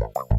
Bye-bye. 0.00 0.37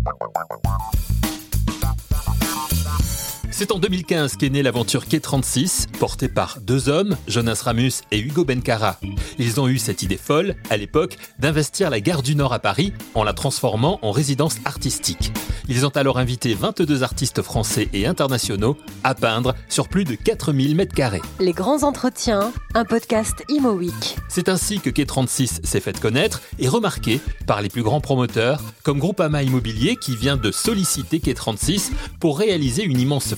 C'est 3.59 3.74
en 3.74 3.78
2015 3.78 4.38
qu'est 4.38 4.50
née 4.50 4.63
l'aventure 4.63 5.04
K36, 5.04 5.90
portée 6.00 6.29
par 6.29 6.59
deux 6.61 6.88
hommes, 6.88 7.17
Jonas 7.27 7.62
Ramus 7.66 7.92
et 8.09 8.18
Hugo 8.18 8.46
Bencara. 8.46 8.98
Ils 9.38 9.59
ont 9.59 9.68
eu 9.68 9.78
cette 9.78 10.02
idée 10.02 10.16
folle, 10.16 10.55
à 10.70 10.78
l'époque, 10.78 11.18
d'investir 11.39 11.89
la 11.89 12.00
gare 12.00 12.23
du 12.23 12.38
Nord 12.38 12.54
à 12.54 12.59
Paris 12.59 12.93
en 13.16 13.25
la 13.25 13.34
transformant 13.34 14.00
en 14.02 14.11
résidence 14.11 14.55
artistique. 14.64 15.34
Ils 15.68 15.86
ont 15.86 15.90
alors 15.90 16.18
invité 16.18 16.55
22 16.55 17.04
artistes 17.04 17.44
français 17.44 17.90
et 17.94 18.08
internationaux 18.08 18.76
à 19.04 19.14
peindre 19.14 19.54
sur 19.68 19.88
plus 19.88 20.04
de 20.04 20.16
4000 20.16 20.76
mètres 20.76 20.96
carrés. 20.96 21.21
Les 21.39 21.52
grands 21.52 21.84
entretiens, 21.84 22.52
un 22.73 22.86
podcast 22.86 23.44
Imo 23.50 23.73
Week. 23.73 24.18
C'est 24.30 24.50
ainsi 24.50 24.80
que 24.80 24.89
K36 24.89 25.64
s'est 25.64 25.80
fait 25.80 26.00
connaître 26.00 26.41
et 26.57 26.68
remarquer 26.68 27.20
par 27.46 27.62
les 27.62 27.70
plus 27.70 27.84
grands 27.84 28.02
promoteurs, 28.02 28.64
comme 28.84 28.98
Groupama 28.98 29.44
Immobilier 29.44 29.96
qui 29.96 30.16
vient 30.16 30.38
de 30.38 30.52
solliciter 30.52 31.20
K36 31.20 31.91
pour 32.20 32.40
réaliser 32.40 32.84
une 32.84 32.99
immense 32.99 33.35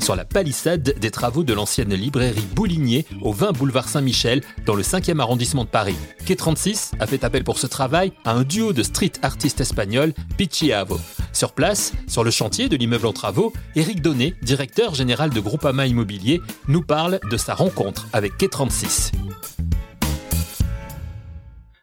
sur 0.00 0.16
la 0.16 0.24
palissade 0.24 0.94
des 0.98 1.10
travaux 1.10 1.44
de 1.44 1.52
l'ancienne 1.52 1.94
librairie 1.94 2.46
Boulinier 2.54 3.06
au 3.22 3.32
20 3.32 3.52
boulevard 3.52 3.88
Saint-Michel 3.88 4.42
dans 4.66 4.74
le 4.74 4.82
5e 4.82 5.20
arrondissement 5.20 5.64
de 5.64 5.68
Paris. 5.68 5.96
K36 6.26 6.92
a 6.98 7.06
fait 7.06 7.22
appel 7.22 7.44
pour 7.44 7.58
ce 7.58 7.68
travail 7.68 8.12
à 8.24 8.32
un 8.32 8.42
duo 8.42 8.72
de 8.72 8.82
street 8.82 9.12
artistes 9.22 9.60
espagnols, 9.60 10.12
Pichi 10.36 10.72
Avo. 10.72 10.98
Sur 11.32 11.52
place, 11.52 11.92
sur 12.08 12.24
le 12.24 12.32
chantier 12.32 12.68
de 12.68 12.76
l'immeuble 12.76 13.06
en 13.06 13.12
travaux, 13.12 13.52
Eric 13.76 14.02
Donnet, 14.02 14.34
directeur 14.42 14.94
général 14.94 15.30
de 15.30 15.40
Groupama 15.40 15.86
Immobilier, 15.86 16.40
nous 16.66 16.82
parle 16.82 17.20
de 17.30 17.36
sa 17.36 17.54
rencontre 17.54 18.08
avec 18.12 18.32
K36. 18.38 19.12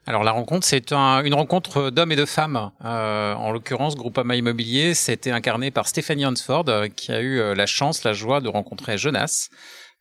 Alors 0.08 0.24
la 0.24 0.32
rencontre, 0.32 0.68
c'est 0.68 0.92
une 0.92 1.34
rencontre 1.34 1.90
d'hommes 1.90 2.12
et 2.12 2.16
de 2.16 2.26
femmes. 2.26 2.72
Euh, 2.84 3.34
en 3.34 3.52
l'occurrence, 3.52 3.96
Groupama 3.96 4.36
Immobilier, 4.36 4.94
c'était 4.94 5.32
incarné 5.32 5.72
par 5.72 5.88
Stéphanie 5.88 6.26
Hansford, 6.26 6.66
qui 6.96 7.12
a 7.12 7.22
eu 7.22 7.40
euh, 7.40 7.56
la 7.56 7.66
chance, 7.66 8.04
la 8.04 8.14
joie 8.14 8.40
de 8.40 8.48
rencontrer 8.48 9.00
Jonas, 9.00 9.50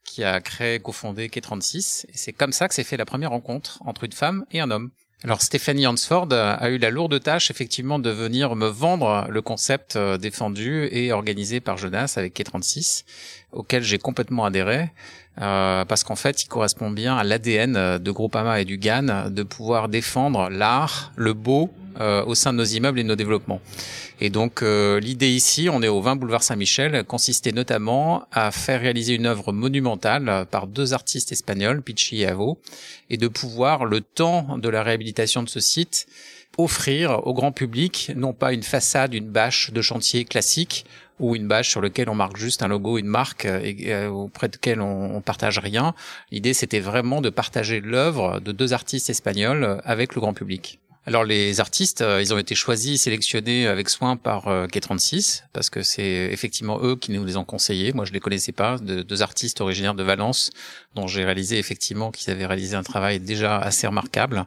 qui 0.05 0.23
a 0.23 0.41
créé, 0.41 0.79
cofondé 0.79 1.29
K36. 1.29 2.05
Et 2.11 2.17
c'est 2.17 2.35
comme 2.35 2.53
ça 2.53 2.69
que 2.69 2.75
s'est 2.75 2.85
fait 2.85 2.99
la 2.99 3.07
première 3.07 3.31
rencontre 3.31 3.79
entre 3.87 4.05
une 4.05 4.13
femme 4.13 4.45
et 4.53 4.61
un 4.61 4.71
homme. 4.71 4.91
Alors 5.25 5.41
Stéphanie 5.41 5.87
Hansford 5.87 6.29
a 6.35 6.69
eu 6.69 6.77
la 6.77 6.91
lourde 6.91 7.19
tâche 7.19 7.51
effectivement 7.51 7.99
de 7.99 8.11
venir 8.11 8.57
me 8.57 8.67
vendre 8.67 9.27
le 9.31 9.41
concept 9.41 9.97
euh, 9.97 10.19
défendu 10.19 10.87
et 10.93 11.13
organisé 11.13 11.61
par 11.61 11.79
Jonas 11.79 12.15
avec 12.19 12.39
K36, 12.39 13.05
auquel 13.51 13.83
j'ai 13.83 13.97
complètement 13.97 14.45
adhéré. 14.45 14.91
Euh, 15.41 15.85
parce 15.85 16.05
qu'en 16.05 16.17
fait, 16.17 16.43
il 16.45 16.49
correspond 16.49 16.91
bien 16.91 17.17
à 17.17 17.25
l'ADN 17.25 17.77
euh, 17.77 17.99
de 17.99 18.11
Groupama 18.11 18.61
et 18.61 18.65
du 18.65 18.79
GAN 18.79 19.31
de 19.31 19.43
pouvoir 19.43 19.89
défendre 19.89 20.49
l'art, 20.49 21.13
le 21.17 21.33
beau 21.33 21.71
euh, 22.01 22.25
au 22.25 22.37
sein 22.37 22.53
de 22.53 22.59
nos 22.59 22.65
immeubles 22.65 23.01
et 23.01 23.03
de 23.03 23.09
nos 23.09 23.17
développements. 23.17 23.61
Et 24.21 24.31
donc 24.31 24.63
l'idée 24.63 25.31
ici, 25.31 25.69
on 25.71 25.83
est 25.83 25.89
au 25.89 26.01
20 26.01 26.15
boulevard 26.17 26.45
Saint-Michel, 26.45 27.03
consistait 27.03 27.51
notamment 27.51 28.27
à 28.31 28.53
faire 28.53 28.81
réaliser 28.81 29.15
une 29.15 29.27
œuvre 29.27 29.53
monumentale 29.53 30.47
par 30.53 30.69
deux 30.69 30.95
artistes 30.95 31.33
espagnols, 31.33 31.83
Pichi 31.83 32.23
et 32.23 32.29
Avo, 32.29 32.61
et 33.11 33.17
de 33.17 33.27
pouvoir, 33.27 33.85
le 33.87 34.01
temps 34.01 34.57
de 34.57 34.69
la 34.69 34.85
réhabilitation 34.85 35.43
de 35.43 35.49
ce 35.49 35.59
site, 35.59 36.07
offrir 36.59 37.27
au 37.27 37.35
grand 37.35 37.51
public 37.51 38.13
non 38.15 38.33
pas 38.33 38.53
une 38.53 38.63
façade, 38.63 39.15
une 39.15 39.29
bâche 39.29 39.73
de 39.73 39.83
chantier 39.83 40.25
classique, 40.25 40.87
ou 41.21 41.37
une 41.37 41.47
bâche 41.47 41.71
sur 41.71 41.81
lequel 41.81 42.09
on 42.09 42.15
marque 42.15 42.37
juste 42.37 42.63
un 42.63 42.69
logo, 42.69 42.99
une 42.99 43.07
marque 43.07 43.47
euh, 43.47 43.61
et, 43.63 43.93
euh, 43.93 44.09
auprès 44.09 44.49
de 44.49 44.55
laquelle 44.55 44.81
on, 44.81 45.17
on, 45.17 45.21
partage 45.21 45.59
rien. 45.59 45.95
L'idée, 46.31 46.55
c'était 46.55 46.81
vraiment 46.81 47.21
de 47.21 47.31
partager 47.31 47.81
l'œuvre 47.81 48.41
de 48.41 48.53
deux 48.53 48.73
artistes 48.73 49.11
espagnols 49.11 49.81
avec 49.85 50.15
le 50.15 50.21
grand 50.21 50.35
public. 50.35 50.81
Alors 51.07 51.25
les 51.25 51.61
artistes, 51.61 52.01
euh, 52.01 52.23
ils 52.23 52.33
ont 52.33 52.39
été 52.39 52.55
choisis, 52.55 53.03
sélectionnés 53.03 53.67
avec 53.67 53.91
soin 53.91 54.17
par 54.17 54.49
euh, 54.49 54.67
K36 54.67 55.43
parce 55.53 55.69
que 55.69 55.83
c'est 55.83 56.31
effectivement 56.33 56.81
eux 56.83 56.97
qui 56.97 57.13
nous 57.13 57.23
les 57.27 57.37
ont 57.37 57.45
conseillés. 57.45 57.93
Moi, 57.93 58.07
je 58.07 58.13
les 58.13 58.21
connaissais 58.21 58.53
pas, 58.53 58.79
de, 58.79 59.03
deux 59.03 59.21
artistes 59.21 59.61
originaires 59.61 59.95
de 59.95 60.03
Valence 60.03 60.51
dont 60.95 61.07
j'ai 61.07 61.25
réalisé 61.25 61.59
effectivement 61.59 62.11
qu'ils 62.11 62.33
avaient 62.33 62.47
réalisé 62.47 62.75
un 62.75 62.83
travail 62.83 63.21
déjà 63.21 63.59
assez 63.59 63.87
remarquable. 63.87 64.47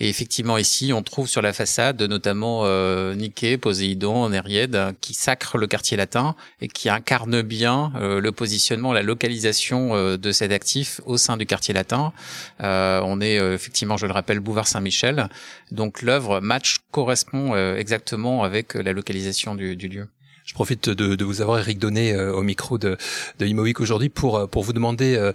Et 0.00 0.08
effectivement 0.08 0.56
ici, 0.56 0.94
on 0.94 1.02
trouve 1.02 1.28
sur 1.28 1.42
la 1.42 1.52
façade 1.52 2.00
notamment 2.00 2.62
euh, 2.64 3.14
Nike, 3.14 3.60
Poséidon, 3.60 4.30
Nériède, 4.30 4.94
qui 5.02 5.12
sacre 5.12 5.58
le 5.58 5.66
quartier 5.66 5.98
latin 5.98 6.34
et 6.62 6.68
qui 6.68 6.88
incarne 6.88 7.42
bien 7.42 7.92
euh, 7.96 8.18
le 8.18 8.32
positionnement, 8.32 8.94
la 8.94 9.02
localisation 9.02 10.16
de 10.16 10.32
cet 10.32 10.52
actif 10.52 11.02
au 11.04 11.18
sein 11.18 11.36
du 11.36 11.44
quartier 11.44 11.74
latin. 11.74 12.14
on 12.60 13.20
est 13.20 13.34
effectivement, 13.34 13.98
je 13.98 14.06
le 14.06 14.12
rappelle, 14.12 14.40
Bouvard 14.40 14.66
Saint-Michel. 14.66 15.28
Donc 15.70 15.97
l'œuvre 16.02 16.40
match 16.40 16.78
correspond 16.90 17.54
euh, 17.54 17.76
exactement 17.76 18.44
avec 18.44 18.76
euh, 18.76 18.82
la 18.82 18.92
localisation 18.92 19.54
du, 19.54 19.74
lieu. 19.76 20.08
Je 20.44 20.54
profite 20.54 20.88
de, 20.88 21.24
vous 21.24 21.42
avoir 21.42 21.58
Eric 21.58 21.78
Donné 21.78 22.14
euh, 22.14 22.32
au 22.32 22.42
micro 22.42 22.78
de, 22.78 22.96
de 23.38 23.46
Imoic 23.46 23.80
aujourd'hui 23.80 24.08
pour 24.08 24.48
pour 24.48 24.62
vous 24.62 24.72
demander 24.72 25.30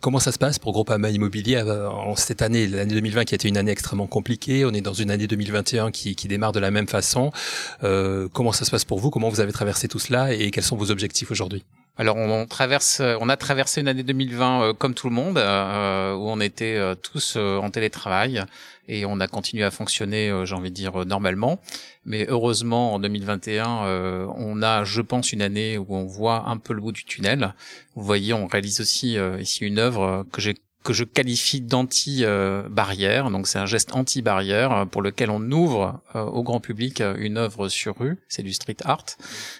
comment 0.00 0.20
ça 0.20 0.32
se 0.32 0.38
passe 0.38 0.58
pour 0.58 0.72
Groupama 0.72 1.10
Immobilier 1.10 1.60
en 1.62 2.14
cette 2.14 2.42
année, 2.42 2.66
l'année 2.68 2.94
2020 2.94 3.24
qui 3.24 3.34
a 3.34 3.36
été 3.36 3.48
une 3.48 3.56
année 3.56 3.72
extrêmement 3.72 4.06
compliquée. 4.06 4.64
On 4.64 4.72
est 4.72 4.80
dans 4.80 4.92
une 4.92 5.10
année 5.10 5.26
2021 5.26 5.90
qui, 5.90 6.14
qui 6.14 6.28
démarre 6.28 6.52
de 6.52 6.60
la 6.60 6.70
même 6.70 6.88
façon. 6.88 7.32
comment 7.80 8.52
ça 8.52 8.64
se 8.64 8.70
passe 8.70 8.84
pour 8.84 9.00
vous? 9.00 9.10
Comment 9.10 9.28
vous 9.28 9.40
avez 9.40 9.52
traversé 9.52 9.88
tout 9.88 9.98
cela? 9.98 10.32
Et 10.32 10.50
quels 10.50 10.64
sont 10.64 10.76
vos 10.76 10.90
objectifs 10.90 11.30
aujourd'hui? 11.30 11.64
Alors 12.02 12.16
on 12.16 12.46
traverse, 12.46 13.00
on 13.20 13.28
a 13.28 13.36
traversé 13.36 13.80
une 13.80 13.86
année 13.86 14.02
2020 14.02 14.62
euh, 14.62 14.72
comme 14.74 14.92
tout 14.92 15.08
le 15.08 15.14
monde, 15.14 15.38
euh, 15.38 16.14
où 16.14 16.28
on 16.28 16.40
était 16.40 16.74
euh, 16.74 16.96
tous 16.96 17.36
en 17.36 17.70
télétravail 17.70 18.42
et 18.88 19.06
on 19.06 19.20
a 19.20 19.28
continué 19.28 19.62
à 19.62 19.70
fonctionner, 19.70 20.32
j'ai 20.44 20.54
envie 20.56 20.70
de 20.70 20.74
dire 20.74 21.06
normalement. 21.06 21.60
Mais 22.04 22.26
heureusement 22.28 22.94
en 22.94 22.98
2021, 22.98 24.26
on 24.36 24.60
a, 24.60 24.82
je 24.82 25.00
pense, 25.00 25.32
une 25.32 25.40
année 25.40 25.78
où 25.78 25.86
on 25.90 26.04
voit 26.04 26.48
un 26.48 26.56
peu 26.56 26.74
le 26.74 26.80
bout 26.80 26.90
du 26.90 27.04
tunnel. 27.04 27.54
Vous 27.94 28.02
voyez, 28.02 28.32
on 28.32 28.48
réalise 28.48 28.80
aussi 28.80 29.16
ici 29.38 29.64
une 29.64 29.78
œuvre 29.78 30.26
que 30.32 30.40
j'ai 30.40 30.56
que 30.82 30.92
je 30.92 31.04
qualifie 31.04 31.60
d'anti-barrière. 31.60 33.30
Donc 33.30 33.46
c'est 33.46 33.58
un 33.58 33.66
geste 33.66 33.94
anti-barrière 33.94 34.86
pour 34.90 35.02
lequel 35.02 35.30
on 35.30 35.40
ouvre 35.50 36.00
euh, 36.14 36.22
au 36.22 36.42
grand 36.42 36.60
public 36.60 37.00
euh, 37.00 37.14
une 37.18 37.38
œuvre 37.38 37.68
sur 37.68 37.98
rue. 37.98 38.18
C'est 38.28 38.42
du 38.42 38.52
street 38.52 38.76
art 38.84 39.04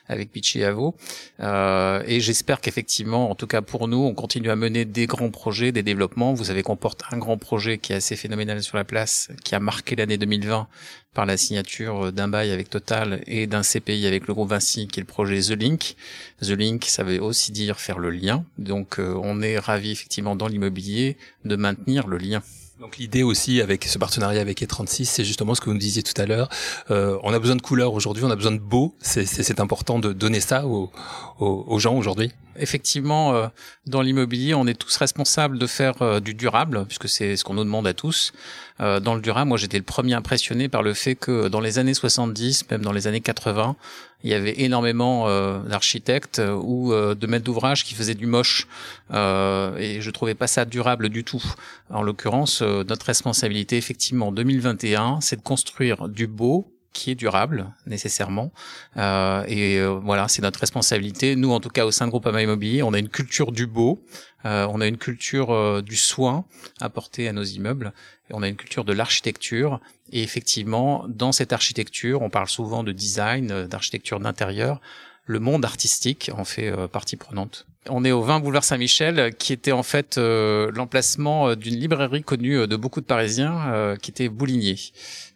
avec 0.09 0.31
Pichi 0.32 0.62
Avo. 0.65 0.94
Euh, 1.41 2.03
et 2.06 2.21
j'espère 2.21 2.61
qu'effectivement, 2.61 3.31
en 3.31 3.34
tout 3.34 3.47
cas 3.47 3.62
pour 3.62 3.88
nous, 3.88 3.99
on 3.99 4.15
continue 4.15 4.50
à 4.50 4.56
mener 4.56 4.84
des 4.84 5.06
grands 5.06 5.31
projets, 5.31 5.72
des 5.72 5.82
développements. 5.82 6.34
Vous 6.34 6.44
savez 6.44 6.62
qu'on 6.62 6.77
porte 6.77 7.03
un 7.11 7.19
grand 7.19 7.38
projet 7.38 7.78
qui 7.78 7.93
est 7.93 7.97
assez 7.97 8.16
phénoménal 8.16 8.62
sur 8.62 8.77
la 8.77 8.84
place, 8.84 9.28
qui 9.44 9.55
a 9.55 9.61
marqué 9.61 9.97
l'année 9.97 10.19
2020 10.19 10.69
par 11.15 11.27
la 11.27 11.37
signature 11.37 12.12
d'un 12.12 12.28
bail 12.28 12.50
avec 12.50 12.71
Total 12.71 13.23
et 13.27 13.47
d'un 13.47 13.62
CPI 13.62 14.06
avec 14.06 14.27
le 14.27 14.34
groupe 14.34 14.50
Vinci, 14.50 14.89
qui 14.89 15.00
est 15.00 15.03
le 15.03 15.06
projet 15.06 15.41
The 15.41 15.50
Link. 15.50 15.97
The 16.41 16.50
Link, 16.50 16.84
ça 16.87 17.03
veut 17.03 17.21
aussi 17.23 17.53
dire 17.53 17.78
faire 17.78 17.99
le 17.99 18.11
lien. 18.11 18.45
Donc 18.59 18.99
on 18.99 19.43
est 19.43 19.59
ravi 19.59 19.91
effectivement 19.91 20.37
dans 20.37 20.49
l'immobilier 20.49 21.17
de 21.45 21.56
maintenir 21.56 22.06
le 22.06 22.19
lien. 22.19 22.43
Donc 22.83 22.97
l'idée 22.97 23.23
aussi 23.23 23.61
avec 23.61 23.84
ce 23.84 23.97
partenariat 23.97 24.41
avec 24.41 24.61
E36, 24.61 25.05
c'est 25.05 25.23
justement 25.23 25.55
ce 25.55 25.61
que 25.61 25.67
vous 25.67 25.73
nous 25.73 25.78
disiez 25.78 26.03
tout 26.03 26.21
à 26.21 26.27
l'heure. 26.27 26.49
Euh, 26.91 27.17
on 27.23 27.33
a 27.33 27.39
besoin 27.39 27.55
de 27.55 27.62
couleurs 27.62 27.94
aujourd'hui, 27.94 28.25
on 28.25 28.31
a 28.31 28.34
besoin 28.34 28.50
de 28.50 28.59
beau. 28.59 28.97
C'est 29.00 29.61
important 29.61 30.00
de 30.00 30.12
donner 30.12 30.41
ça 30.41 30.67
aux, 30.67 30.91
aux, 31.39 31.79
gens 31.79 31.94
aujourd'hui. 31.94 32.33
Effectivement, 32.56 33.34
euh, 33.34 33.46
dans 33.86 34.02
l'immobilier, 34.02 34.54
on 34.54 34.66
est 34.66 34.78
tous 34.78 34.96
responsables 34.96 35.58
de 35.58 35.66
faire 35.66 36.00
euh, 36.02 36.20
du 36.20 36.34
durable, 36.34 36.84
puisque 36.86 37.08
c'est 37.08 37.36
ce 37.36 37.44
qu'on 37.44 37.54
nous 37.54 37.64
demande 37.64 37.86
à 37.86 37.94
tous. 37.94 38.32
dans 38.78 39.14
le 39.14 39.20
durable, 39.20 39.48
moi 39.48 39.58
j'étais 39.58 39.78
le 39.78 39.84
premier 39.84 40.14
impressionné 40.14 40.68
par 40.68 40.82
le 40.82 40.92
fait 40.92 41.14
que 41.14 41.46
dans 41.46 41.60
les 41.60 41.78
années 41.78 41.94
70, 41.94 42.68
même 42.70 42.82
dans 42.82 42.90
les 42.90 43.06
années 43.06 43.20
80, 43.20 43.76
il 44.24 44.30
y 44.30 44.34
avait 44.34 44.60
énormément 44.60 45.28
d'architectes 45.62 46.42
ou 46.60 46.92
de 46.92 47.26
maîtres 47.28 47.44
d'ouvrage 47.44 47.84
qui 47.84 47.94
faisaient 47.94 48.16
du 48.16 48.26
moche, 48.26 48.66
et 49.12 49.98
je 50.00 50.10
trouvais 50.10 50.34
pas 50.34 50.48
ça 50.48 50.64
durable 50.64 51.10
du 51.10 51.22
tout. 51.22 51.44
En 51.90 52.02
l'occurrence, 52.02 52.60
notre 52.62 53.06
responsabilité, 53.06 53.76
effectivement, 53.76 54.28
en 54.28 54.32
2021, 54.32 55.20
c'est 55.20 55.36
de 55.36 55.42
construire 55.42 56.08
du 56.08 56.26
beau 56.26 56.66
qui 56.92 57.10
est 57.10 57.14
durable 57.14 57.72
nécessairement. 57.86 58.52
Euh, 58.96 59.44
et 59.49 59.78
euh, 59.78 59.99
voilà, 60.02 60.28
c'est 60.28 60.43
notre 60.43 60.61
responsabilité. 60.61 61.37
Nous, 61.37 61.50
en 61.50 61.61
tout 61.61 61.69
cas, 61.69 61.84
au 61.84 61.90
sein 61.90 62.06
de 62.06 62.11
Groupama 62.11 62.43
Immobilier, 62.43 62.82
on 62.82 62.93
a 62.93 62.99
une 62.99 63.08
culture 63.08 63.52
du 63.52 63.67
beau, 63.67 64.05
euh, 64.44 64.67
on 64.70 64.81
a 64.81 64.87
une 64.87 64.99
culture 64.99 65.82
du 65.82 65.96
soin 65.96 66.44
apporté 66.81 67.28
à 67.28 67.32
nos 67.32 67.44
immeubles, 67.44 67.93
et 68.31 68.34
on 68.34 68.43
a 68.43 68.49
une 68.49 68.56
culture 68.56 68.84
de 68.84 68.93
l'architecture. 68.93 69.81
Et 70.11 70.22
effectivement, 70.22 71.05
dans 71.08 71.32
cette 71.32 71.52
architecture, 71.52 72.22
on 72.22 72.31
parle 72.31 72.49
souvent 72.49 72.84
de 72.84 72.93
design, 72.93 73.67
d'architecture 73.67 74.20
d'intérieur. 74.20 74.81
Le 75.25 75.38
monde 75.38 75.64
artistique 75.64 76.31
en 76.37 76.44
fait 76.44 76.72
partie 76.88 77.17
prenante. 77.17 77.67
On 77.88 78.05
est 78.05 78.12
au 78.12 78.23
20 78.23 78.40
boulevard 78.40 78.62
Saint-Michel, 78.62 79.34
qui 79.34 79.52
était 79.52 79.73
en 79.73 79.82
fait 79.82 80.17
l'emplacement 80.17 81.56
d'une 81.56 81.75
librairie 81.75 82.23
connue 82.23 82.69
de 82.69 82.76
beaucoup 82.76 83.00
de 83.00 83.06
Parisiens, 83.06 83.96
qui 84.00 84.12
était 84.12 84.29
Boulinier. 84.29 84.76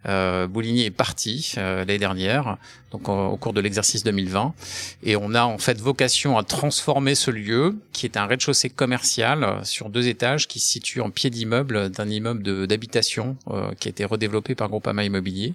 Euh, 0.08 0.46
est 0.54 0.90
parti 0.90 1.54
euh, 1.58 1.78
l'année 1.78 1.98
dernière, 1.98 2.58
donc 2.96 3.08
au 3.08 3.36
cours 3.36 3.52
de 3.52 3.60
l'exercice 3.60 4.04
2020, 4.04 4.54
et 5.02 5.16
on 5.16 5.34
a 5.34 5.44
en 5.44 5.58
fait 5.58 5.78
vocation 5.80 6.38
à 6.38 6.42
transformer 6.42 7.14
ce 7.14 7.30
lieu, 7.30 7.76
qui 7.92 8.06
est 8.06 8.16
un 8.16 8.26
rez-de-chaussée 8.26 8.70
commercial 8.70 9.44
euh, 9.44 9.64
sur 9.64 9.90
deux 9.90 10.08
étages, 10.08 10.48
qui 10.48 10.60
se 10.60 10.68
situe 10.68 11.00
en 11.00 11.10
pied 11.10 11.28
d'immeuble 11.28 11.90
d'un 11.90 12.08
immeuble 12.08 12.66
d'habitation 12.66 13.36
euh, 13.50 13.72
qui 13.78 13.88
a 13.88 13.90
été 13.90 14.04
redéveloppé 14.04 14.54
par 14.54 14.68
Groupama 14.68 15.04
Immobilier, 15.04 15.54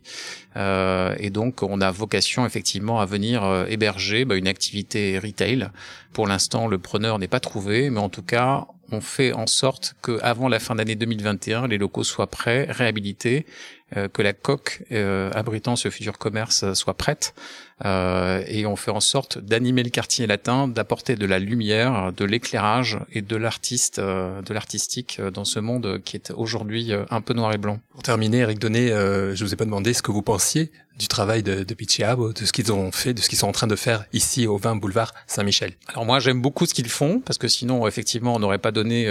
euh, 0.56 1.16
et 1.18 1.32
donc 1.32 1.64
on 1.64 1.82
a 1.82 1.90
vocation 1.90 2.46
effectivement 2.46 3.00
à 3.00 3.06
venir 3.06 3.66
héberger 3.68 4.26
bah, 4.26 4.36
une 4.36 4.48
activité 4.48 5.18
retail. 5.18 5.70
Pour 6.14 6.28
l'instant, 6.28 6.68
le 6.68 6.78
preneur 6.78 7.18
n'est 7.20 7.28
pas 7.28 7.40
trouvé, 7.40 7.90
mais 7.90 8.00
en 8.00 8.10
tout 8.10 8.22
cas, 8.22 8.68
on 8.92 9.02
fait 9.02 9.34
en 9.34 9.48
sorte 9.48 9.96
que 10.02 10.20
avant 10.22 10.50
la 10.50 10.60
fin 10.60 10.76
d'année 10.76 10.96
2021, 10.96 11.68
les 11.68 11.78
locaux 11.78 12.04
soient 12.04 12.28
prêts, 12.28 12.68
réhabilités 12.70 13.46
euh, 13.46 13.81
que 14.14 14.22
la 14.22 14.34
coque 14.34 14.84
euh, 14.92 15.32
abritant 15.34 15.76
ce 15.76 15.90
futur 15.90 16.18
commerce 16.18 16.74
soit 16.74 16.94
prête 16.96 17.34
euh, 17.86 18.44
et 18.48 18.66
on 18.66 18.76
fait 18.76 18.92
en 18.92 19.00
sorte 19.00 19.38
d'animer 19.38 19.84
le 19.84 19.90
quartier 19.90 20.28
latin, 20.28 20.68
d'apporter 20.68 21.16
de 21.16 21.26
la 21.26 21.40
lumière, 21.40 22.12
de 22.14 22.26
l'éclairage 22.26 23.00
et 23.12 23.22
de 23.22 23.36
l'artiste, 23.36 24.00
de 24.00 24.54
l'artistique 24.54 25.22
dans 25.34 25.46
ce 25.46 25.60
monde 25.60 26.02
qui 26.04 26.16
est 26.16 26.32
aujourd'hui 26.32 26.92
un 27.10 27.22
peu 27.22 27.34
noir 27.34 27.54
et 27.54 27.58
blanc. 27.58 27.80
Pour 27.92 28.04
terminer, 28.04 28.40
Eric 28.40 28.60
Donnet, 28.60 28.90
je 28.90 29.44
vous 29.44 29.54
ai 29.54 29.56
pas 29.56 29.66
demandé 29.66 29.94
ce 29.94 30.02
que 30.02 30.12
vous 30.12 30.22
pensiez 30.22 30.72
du 31.00 31.08
travail 31.08 31.42
de, 31.42 31.64
de 31.64 31.74
Pichiabo, 31.74 32.34
de 32.34 32.46
ce 32.46 32.52
qu'ils 32.52 32.72
ont 32.72 32.92
fait, 32.92 33.14
de 33.14 33.22
ce 33.22 33.30
qu'ils 33.30 33.38
sont 33.38 33.48
en 33.48 33.54
train 33.54 33.66
de 33.66 33.78
faire 33.78 34.06
ici 34.14 34.46
au 34.46 34.58
20 34.58 34.76
boulevard 34.76 35.14
Saint-Michel. 35.26 35.74
Alors 35.88 36.06
moi 36.06 36.20
j'aime 36.20 36.42
beaucoup 36.42 36.68
ce 36.68 36.74
qu'ils 36.76 36.90
font 36.90 37.22
parce 37.22 37.40
que 37.40 37.48
sinon 37.48 37.88
effectivement 37.88 38.36
on 38.36 38.40
n'aurait 38.40 38.60
pas 38.60 38.72
donné 38.72 39.08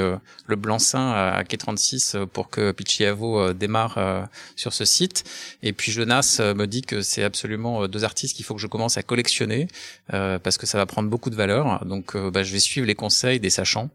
le 0.46 0.56
blanc-seing 0.56 1.12
à 1.12 1.42
K36 1.42 2.26
pour 2.26 2.50
que 2.50 2.70
Pichiavo 2.70 3.52
démarre 3.54 4.28
sur 4.56 4.72
ce 4.72 4.84
site. 4.84 5.24
Et 5.62 5.72
puis 5.72 5.92
Jonas 5.92 6.38
euh, 6.40 6.54
me 6.54 6.66
dit 6.66 6.82
que 6.82 7.02
c'est 7.02 7.22
absolument 7.22 7.82
euh, 7.82 7.88
deux 7.88 8.04
artistes 8.04 8.36
qu'il 8.36 8.44
faut 8.44 8.54
que 8.54 8.59
je 8.60 8.66
commence 8.66 8.96
à 8.96 9.02
collectionner 9.02 9.68
euh, 10.14 10.38
parce 10.38 10.58
que 10.58 10.66
ça 10.66 10.78
va 10.78 10.86
prendre 10.86 11.08
beaucoup 11.08 11.30
de 11.30 11.34
valeur. 11.34 11.84
Donc 11.84 12.16
bah, 12.16 12.42
je 12.42 12.52
vais 12.52 12.58
suivre 12.58 12.86
les 12.86 12.94
conseils 12.94 13.40
des 13.40 13.50
sachants. 13.50 13.90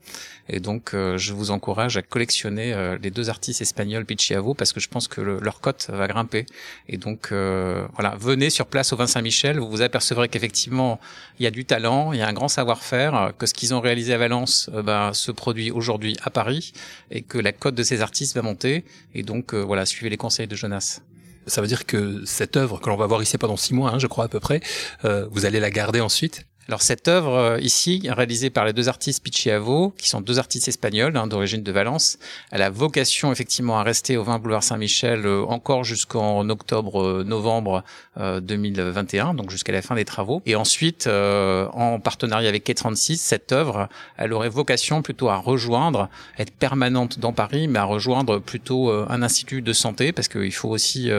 Et 0.48 0.60
donc 0.60 0.92
je 0.94 1.34
vous 1.34 1.50
encourage 1.50 1.98
à 1.98 2.04
collectionner 2.04 2.96
les 3.02 3.10
deux 3.10 3.30
artistes 3.30 3.62
espagnols 3.62 4.06
Pichiavo 4.06 4.54
parce 4.54 4.74
que 4.74 4.80
je 4.80 4.88
pense 4.88 5.08
que 5.08 5.22
leur 5.22 5.60
cote 5.60 5.88
va 5.90 6.08
grimper. 6.08 6.46
Et 6.88 6.98
donc 6.98 7.30
voilà, 7.32 8.16
venez 8.20 8.52
sur 8.52 8.68
place 8.68 8.94
au 8.94 8.96
Vin 8.96 9.08
Saint-Michel, 9.08 9.60
vous 9.60 9.70
vous 9.70 9.82
apercevrez 9.82 10.30
qu'effectivement 10.30 11.00
il 11.40 11.44
y 11.44 11.48
a 11.48 11.52
du 11.52 11.66
talent, 11.66 12.14
il 12.14 12.20
y 12.20 12.22
a 12.22 12.28
un 12.28 12.34
grand 12.34 12.48
savoir-faire, 12.48 13.34
que 13.40 13.48
ce 13.48 13.56
qu'ils 13.56 13.74
ont 13.74 13.82
réalisé 13.82 14.14
à 14.14 14.18
Valence 14.20 14.70
bah, 14.84 15.12
se 15.14 15.32
produit 15.32 15.72
aujourd'hui 15.72 16.16
à 16.22 16.30
Paris 16.30 16.74
et 17.10 17.24
que 17.24 17.40
la 17.40 17.52
cote 17.52 17.76
de 17.76 17.84
ces 17.84 18.02
artistes 18.02 18.36
va 18.36 18.44
monter. 18.44 18.86
Et 19.16 19.24
donc 19.24 19.56
voilà, 19.56 19.88
suivez 19.88 20.12
les 20.12 20.18
conseils 20.18 20.48
de 20.48 20.56
Jonas. 20.56 21.02
Ça 21.48 21.62
veut 21.62 21.68
dire 21.68 21.86
que 21.86 22.24
cette 22.26 22.58
œuvre 22.58 22.80
que 22.80 22.90
l'on 22.90 22.98
va 22.98 23.08
voir 23.08 23.22
ici 23.22 23.38
pendant 23.38 23.58
six 23.58 23.74
mois, 23.74 23.92
hein, 23.92 24.00
je 24.00 24.08
crois 24.08 24.26
à 24.26 24.28
peu 24.28 24.40
près, 24.40 24.62
euh, 25.04 25.28
vous 25.32 25.46
allez 25.46 25.60
la 25.60 25.70
garder 25.70 26.02
ensuite 26.02 26.46
alors 26.68 26.82
cette 26.82 27.08
œuvre 27.08 27.36
euh, 27.36 27.60
ici, 27.60 28.02
réalisée 28.08 28.50
par 28.50 28.66
les 28.66 28.74
deux 28.74 28.90
artistes 28.90 29.24
Pichiavo, 29.24 29.94
qui 29.98 30.10
sont 30.10 30.20
deux 30.20 30.40
artistes 30.40 30.68
espagnols 30.68 31.16
hein, 31.16 31.28
d'origine 31.28 31.62
de 31.62 31.72
Valence, 31.72 32.18
elle 32.50 32.64
a 32.64 32.72
vocation 32.72 33.32
effectivement 33.32 33.78
à 33.78 33.84
rester 33.84 34.18
au 34.18 34.24
20 34.24 34.40
boulevard 34.40 34.64
Saint-Michel 34.64 35.28
euh, 35.28 35.44
encore 35.44 35.84
jusqu'en 35.84 36.50
octobre-novembre 36.50 37.84
euh, 38.18 38.40
2021, 38.40 39.36
donc 39.36 39.52
jusqu'à 39.52 39.74
la 39.74 39.84
fin 39.84 39.94
des 39.94 40.06
travaux. 40.06 40.42
Et 40.48 40.56
ensuite, 40.56 41.08
en 41.08 42.00
partenariat 42.00 42.50
avec 42.50 42.68
K36, 42.68 43.18
cette 43.18 43.52
œuvre, 43.52 43.88
elle 44.18 44.34
aurait 44.34 44.50
vocation 44.50 45.02
plutôt 45.02 45.30
à 45.30 45.38
rejoindre, 45.38 46.10
être 46.40 46.52
permanente 46.52 47.20
dans 47.20 47.34
Paris, 47.34 47.68
mais 47.68 47.80
à 47.80 47.84
rejoindre 47.84 48.40
plutôt 48.40 48.92
un 48.92 49.22
institut 49.22 49.62
de 49.62 49.74
santé, 49.74 50.12
parce 50.12 50.28
qu'il 50.28 50.54
faut 50.54 50.70
aussi 50.70 51.10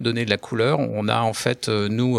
donner 0.00 0.24
de 0.24 0.30
la 0.30 0.38
couleur. 0.38 0.80
On 0.80 1.08
a 1.08 1.20
en 1.20 1.32
fait, 1.32 1.68
nous, 1.68 2.18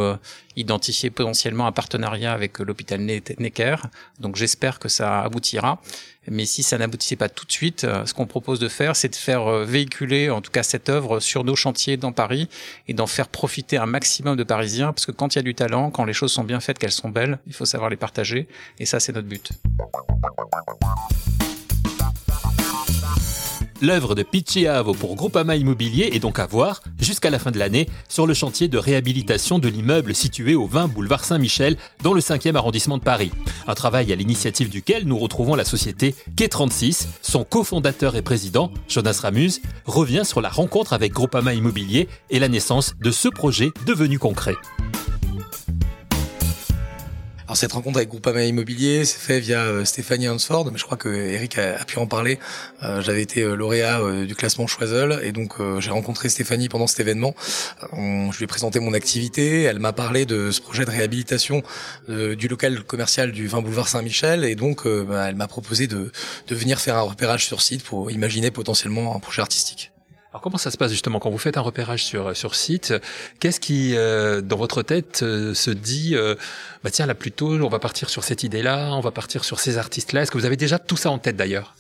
identifié 0.58 1.10
potentiellement 1.10 1.68
un 1.68 1.72
partenariat 1.72 2.34
avec 2.34 2.60
l'hôpital 2.60 3.00
Necker. 3.00 3.78
Donc 4.20 4.36
j'espère 4.36 4.80
que 4.80 4.90
ça 4.90 5.22
aboutira. 5.22 5.80
Mais 6.30 6.46
si 6.46 6.62
ça 6.62 6.78
n'aboutissait 6.78 7.16
pas 7.16 7.30
tout 7.30 7.46
de 7.46 7.52
suite, 7.52 7.86
euh, 7.86 8.06
ce 8.06 8.14
qu'on 8.14 8.26
propose 8.26 8.60
de 8.60 8.68
faire, 8.68 8.96
c'est 8.96 9.08
de 9.08 9.16
faire 9.16 9.48
euh, 9.48 9.64
véhiculer, 9.64 10.30
en 10.30 10.42
tout 10.42 10.52
cas, 10.52 10.64
cette 10.64 10.90
œuvre 10.90 11.20
sur 11.22 11.46
nos 11.46 11.56
chantiers 11.56 11.96
dans 11.96 12.12
Paris 12.12 12.50
et 12.88 12.94
d'en 12.94 13.08
faire 13.08 13.30
profiter 13.30 13.78
un 13.78 13.86
maximum 13.86 14.36
de 14.36 14.44
Parisiens, 14.44 14.92
parce 14.92 15.06
que 15.06 15.14
quand 15.14 15.36
il 15.36 15.38
y 15.38 15.40
a 15.40 15.44
du 15.44 15.56
talent, 15.56 15.90
quand 15.90 16.04
les 16.04 16.14
choses 16.14 16.34
sont 16.34 16.44
bien 16.44 16.60
faites, 16.60 16.80
qu'elles 16.80 16.92
sont 16.92 17.10
belles, 17.10 17.40
il 17.48 17.54
faut 17.54 17.66
savoir 17.66 17.90
les 17.90 17.96
partager. 17.96 18.48
Et 18.80 18.86
ça, 18.86 19.00
c'est 19.00 19.14
notre 19.14 19.28
but. 19.28 19.52
L'œuvre 23.80 24.16
de 24.16 24.24
Picciavo 24.24 24.94
pour 24.94 25.16
Groupama 25.16 25.56
Immobilier 25.56 26.10
est 26.14 26.20
donc 26.20 26.40
à 26.40 26.48
voir 26.48 26.82
jusqu'à 27.00 27.30
la 27.30 27.38
fin 27.38 27.52
de 27.52 27.60
l'année 27.60 27.88
sur 28.10 28.26
le 28.26 28.34
chantier 28.34 28.68
de 28.68 28.78
réhabilitation 28.80 29.60
de 29.60 29.68
l'immeuble 29.68 30.16
situé 30.16 30.56
au 30.56 30.66
20 30.66 30.88
boulevard 30.88 31.24
Saint-Michel 31.24 31.78
dans 32.02 32.14
le 32.14 32.22
5e 32.22 32.56
arrondissement 32.56 32.98
de 32.98 33.04
Paris. 33.04 33.32
Un 33.68 33.76
travail 33.76 34.12
à 34.12 34.16
l'initiative 34.16 34.70
duquel 34.70 35.06
nous 35.06 35.20
retrouvons 35.20 35.54
la 35.54 35.64
société 35.64 36.16
K36. 36.36 37.06
Son 37.22 37.44
cofondateur 37.44 38.16
et 38.16 38.24
président, 38.24 38.72
Jonas 38.88 39.20
Ramuse, 39.22 39.62
revient 39.86 40.24
sur 40.26 40.42
la 40.42 40.50
rencontre 40.50 40.94
avec 40.94 41.14
Groupama 41.14 41.54
Immobilier 41.54 42.08
et 42.32 42.40
la 42.40 42.48
naissance 42.48 42.96
de 43.00 43.12
ce 43.12 43.28
projet 43.28 43.70
devenu 43.86 44.18
concret. 44.18 44.56
Cette 47.58 47.72
rencontre 47.72 47.98
avec 47.98 48.10
Groupama 48.10 48.44
Immobilier 48.44 49.04
s'est 49.04 49.18
fait 49.18 49.40
via 49.40 49.62
euh, 49.62 49.84
Stéphanie 49.84 50.30
Hansford, 50.30 50.72
mais 50.72 50.78
je 50.78 50.84
crois 50.84 50.96
que 50.96 51.10
Eric 51.10 51.58
a, 51.58 51.84
pu 51.86 51.98
en 51.98 52.06
parler. 52.06 52.38
Euh, 52.84 53.02
j'avais 53.02 53.24
été 53.24 53.42
euh, 53.42 53.56
lauréat 53.56 54.00
du 54.28 54.36
classement 54.36 54.68
Choiseul 54.68 55.20
et 55.24 55.32
donc 55.32 55.56
j'ai 55.80 55.90
rencontré 55.90 56.30
Stéphanie 56.30 56.70
pendant 56.70 56.86
cet 56.86 57.00
événement. 57.00 57.34
je 57.94 58.38
lui 58.38 58.44
ai 58.44 58.48
présenté 58.48 58.80
mon 58.80 58.94
activité, 58.94 59.64
elle 59.64 59.80
m'a 59.80 59.92
parlé 59.92 60.28
de 60.28 60.52
ce 60.52 60.62
projet 60.62 60.86
de 60.86 60.92
réhabilitation 60.92 61.64
du 62.08 62.48
local 62.48 62.84
commercial 62.84 63.32
du 63.32 63.48
20 63.48 63.62
boulevard 63.62 63.88
Saint-Michel 63.88 64.44
et 64.44 64.54
donc 64.54 64.88
bah, 64.88 65.30
elle 65.30 65.36
m'a 65.36 65.48
proposé 65.48 65.88
de 65.88 66.12
venir 66.50 66.80
faire 66.80 66.96
un 66.96 67.02
repérage 67.02 67.46
sur 67.46 67.62
site 67.62 67.84
pour 67.84 68.12
imaginer 68.12 68.52
potentiellement 68.52 69.16
un 69.16 69.20
projet 69.20 69.42
artistique. 69.42 69.92
Alors 70.32 70.42
comment 70.42 70.58
ça 70.58 70.72
se 70.72 70.78
passe 70.78 70.92
justement 70.92 71.20
quand 71.20 71.30
vous 71.30 71.38
faites 71.38 71.58
un 71.58 71.62
repérage 71.62 72.04
sur 72.04 72.36
sur 72.36 72.54
site 72.56 72.94
Qu'est-ce 73.40 73.62
qui 73.62 73.96
euh, 73.96 74.42
dans 74.42 74.58
votre 74.58 74.84
tête 74.84 75.24
euh, 75.24 75.54
se 75.54 75.72
dit 75.72 76.16
euh, 76.16 76.36
bah 76.84 76.92
tiens 76.92 77.06
là 77.06 77.16
plutôt 77.16 77.54
on 77.54 77.70
va 77.70 77.80
partir 77.80 78.10
sur 78.10 78.24
cette 78.26 78.44
idée-là, 78.44 78.92
on 78.94 79.00
va 79.00 79.12
partir 79.12 79.46
sur 79.46 79.60
ces 79.60 79.78
artistes-là. 79.78 80.24
Est-ce 80.24 80.32
que 80.32 80.38
vous 80.38 80.46
avez 80.46 80.58
déjà 80.58 80.80
tout 80.80 80.98
ça 80.98 81.12
en 81.12 81.18
tête 81.18 81.38
d'ailleurs? 81.38 81.76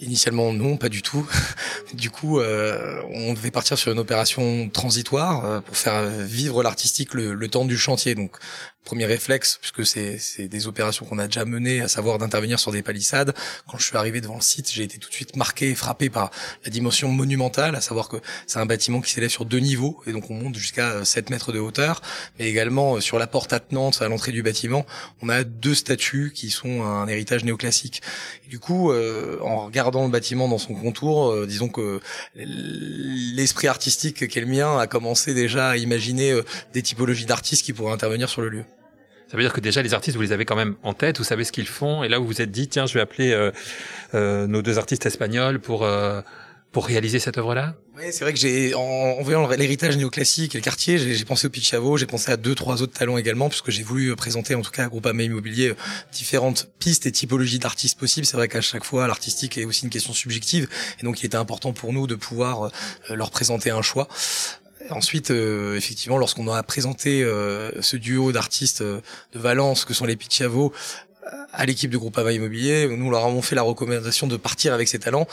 Initialement 0.00 0.52
non, 0.52 0.76
pas 0.76 0.90
du 0.90 1.00
tout. 1.00 1.26
du 1.94 2.10
coup, 2.10 2.38
on 2.38 3.32
devait 3.32 3.50
partir 3.50 3.78
sur 3.78 3.90
une 3.90 3.98
opération 3.98 4.68
transitoire 4.68 5.62
pour 5.62 5.74
faire 5.74 6.04
vivre 6.04 6.62
l'artistique 6.62 7.14
le, 7.14 7.32
le, 7.32 7.48
temps 7.48 7.64
du 7.64 7.78
chantier. 7.78 8.14
Donc 8.14 8.36
premier 8.84 9.04
réflexe, 9.04 9.58
puisque 9.60 9.86
c'est 9.86 10.48
des 10.48 10.66
opérations 10.66 11.04
qu'on 11.06 11.18
a 11.18 11.26
déjà 11.26 11.44
menées, 11.44 11.80
à 11.80 11.88
savoir 11.88 12.18
d'intervenir 12.18 12.58
sur 12.58 12.72
des 12.72 12.82
palissades. 12.82 13.34
Quand 13.68 13.78
je 13.78 13.84
suis 13.84 13.96
arrivé 13.96 14.20
devant 14.20 14.36
le 14.36 14.40
site, 14.40 14.70
j'ai 14.70 14.82
été 14.82 14.98
tout 14.98 15.08
de 15.08 15.14
suite 15.14 15.36
marqué 15.36 15.70
et 15.70 15.74
frappé 15.74 16.10
par 16.10 16.30
la 16.64 16.70
dimension 16.70 17.08
monumentale, 17.08 17.76
à 17.76 17.80
savoir 17.80 18.08
que 18.08 18.16
c'est 18.46 18.58
un 18.58 18.66
bâtiment 18.66 19.00
qui 19.00 19.12
s'élève 19.12 19.30
sur 19.30 19.44
deux 19.44 19.58
niveaux, 19.58 20.02
et 20.06 20.12
donc 20.12 20.30
on 20.30 20.34
monte 20.34 20.56
jusqu'à 20.56 21.04
7 21.04 21.26
euh, 21.26 21.34
mètres 21.34 21.52
de 21.52 21.58
hauteur, 21.58 22.00
mais 22.38 22.48
également 22.48 22.96
euh, 22.96 23.00
sur 23.00 23.18
la 23.18 23.26
porte 23.26 23.52
attenante 23.52 24.02
à 24.02 24.08
l'entrée 24.08 24.32
du 24.32 24.42
bâtiment, 24.42 24.86
on 25.22 25.28
a 25.28 25.44
deux 25.44 25.74
statues 25.74 26.32
qui 26.34 26.50
sont 26.50 26.82
un 26.82 27.06
héritage 27.06 27.44
néoclassique. 27.44 28.02
Et 28.46 28.48
du 28.48 28.58
coup, 28.58 28.90
euh, 28.90 29.38
en 29.42 29.66
regardant 29.66 30.04
le 30.04 30.10
bâtiment 30.10 30.48
dans 30.48 30.58
son 30.58 30.74
contour, 30.74 31.46
disons 31.46 31.68
que 31.68 32.00
l'esprit 32.34 33.68
artistique 33.68 34.28
qu'est 34.28 34.40
le 34.40 34.46
mien 34.46 34.78
a 34.78 34.86
commencé 34.86 35.34
déjà 35.34 35.70
à 35.70 35.76
imaginer 35.76 36.40
des 36.72 36.82
typologies 36.82 37.26
d'artistes 37.26 37.64
qui 37.64 37.72
pourraient 37.72 37.92
intervenir 37.92 38.28
sur 38.28 38.42
le 38.42 38.48
lieu. 38.48 38.64
Ça 39.30 39.36
veut 39.36 39.44
dire 39.44 39.52
que 39.52 39.60
déjà 39.60 39.80
les 39.80 39.94
artistes, 39.94 40.16
vous 40.16 40.22
les 40.22 40.32
avez 40.32 40.44
quand 40.44 40.56
même 40.56 40.74
en 40.82 40.92
tête, 40.92 41.18
vous 41.18 41.24
savez 41.24 41.44
ce 41.44 41.52
qu'ils 41.52 41.68
font, 41.68 42.02
et 42.02 42.08
là 42.08 42.18
vous 42.18 42.26
vous 42.26 42.42
êtes 42.42 42.50
dit, 42.50 42.66
tiens, 42.66 42.86
je 42.86 42.94
vais 42.94 43.00
appeler 43.00 43.30
euh, 43.30 43.52
euh, 44.14 44.48
nos 44.48 44.60
deux 44.60 44.76
artistes 44.76 45.06
espagnols 45.06 45.60
pour 45.60 45.84
euh, 45.84 46.20
pour 46.72 46.86
réaliser 46.86 47.20
cette 47.20 47.38
œuvre-là? 47.38 47.74
Oui, 47.96 48.04
c'est 48.10 48.24
vrai 48.24 48.32
que 48.32 48.38
j'ai 48.38 48.74
en, 48.74 49.20
voyant 49.22 49.48
l'héritage 49.48 49.96
néoclassique 49.96 50.54
et 50.54 50.58
le 50.58 50.62
quartier, 50.62 50.98
j'ai 50.98 51.24
pensé 51.24 51.46
au 51.46 51.50
Pichavo, 51.50 51.96
j'ai 51.96 52.06
pensé 52.06 52.30
à 52.30 52.36
deux 52.36 52.54
trois 52.54 52.82
autres 52.82 52.92
talents 52.92 53.18
également, 53.18 53.48
puisque 53.48 53.70
j'ai 53.70 53.82
voulu 53.82 54.14
présenter 54.16 54.54
en 54.54 54.62
tout 54.62 54.70
cas 54.70 54.84
à 54.84 54.88
Groupama 54.88 55.22
Immobilier 55.22 55.74
différentes 56.12 56.68
pistes 56.78 57.06
et 57.06 57.12
typologies 57.12 57.58
d'artistes 57.58 57.98
possibles. 57.98 58.26
C'est 58.26 58.36
vrai 58.36 58.48
qu'à 58.48 58.60
chaque 58.60 58.84
fois, 58.84 59.06
l'artistique 59.06 59.58
est 59.58 59.64
aussi 59.64 59.84
une 59.84 59.90
question 59.90 60.12
subjective, 60.12 60.68
et 61.00 61.04
donc 61.04 61.22
il 61.22 61.26
était 61.26 61.36
important 61.36 61.72
pour 61.72 61.92
nous 61.92 62.06
de 62.06 62.14
pouvoir 62.16 62.70
leur 63.08 63.30
présenter 63.30 63.70
un 63.70 63.82
choix. 63.82 64.08
Ensuite, 64.88 65.30
euh, 65.30 65.76
effectivement, 65.76 66.16
lorsqu'on 66.16 66.48
a 66.48 66.62
présenté 66.62 67.22
euh, 67.22 67.70
ce 67.82 67.96
duo 67.96 68.32
d'artistes 68.32 68.80
euh, 68.80 69.00
de 69.32 69.38
Valence 69.38 69.84
que 69.84 69.92
sont 69.92 70.06
les 70.06 70.16
Pichiavo 70.16 70.72
à 71.52 71.66
l'équipe 71.66 71.90
de 71.90 71.98
Groupama 71.98 72.32
Immobilier, 72.32 72.88
nous 72.88 73.10
leur 73.10 73.26
avons 73.26 73.42
fait 73.42 73.54
la 73.54 73.62
recommandation 73.62 74.26
de 74.26 74.36
partir 74.36 74.72
avec 74.72 74.88
ces 74.88 74.98
talents 74.98 75.28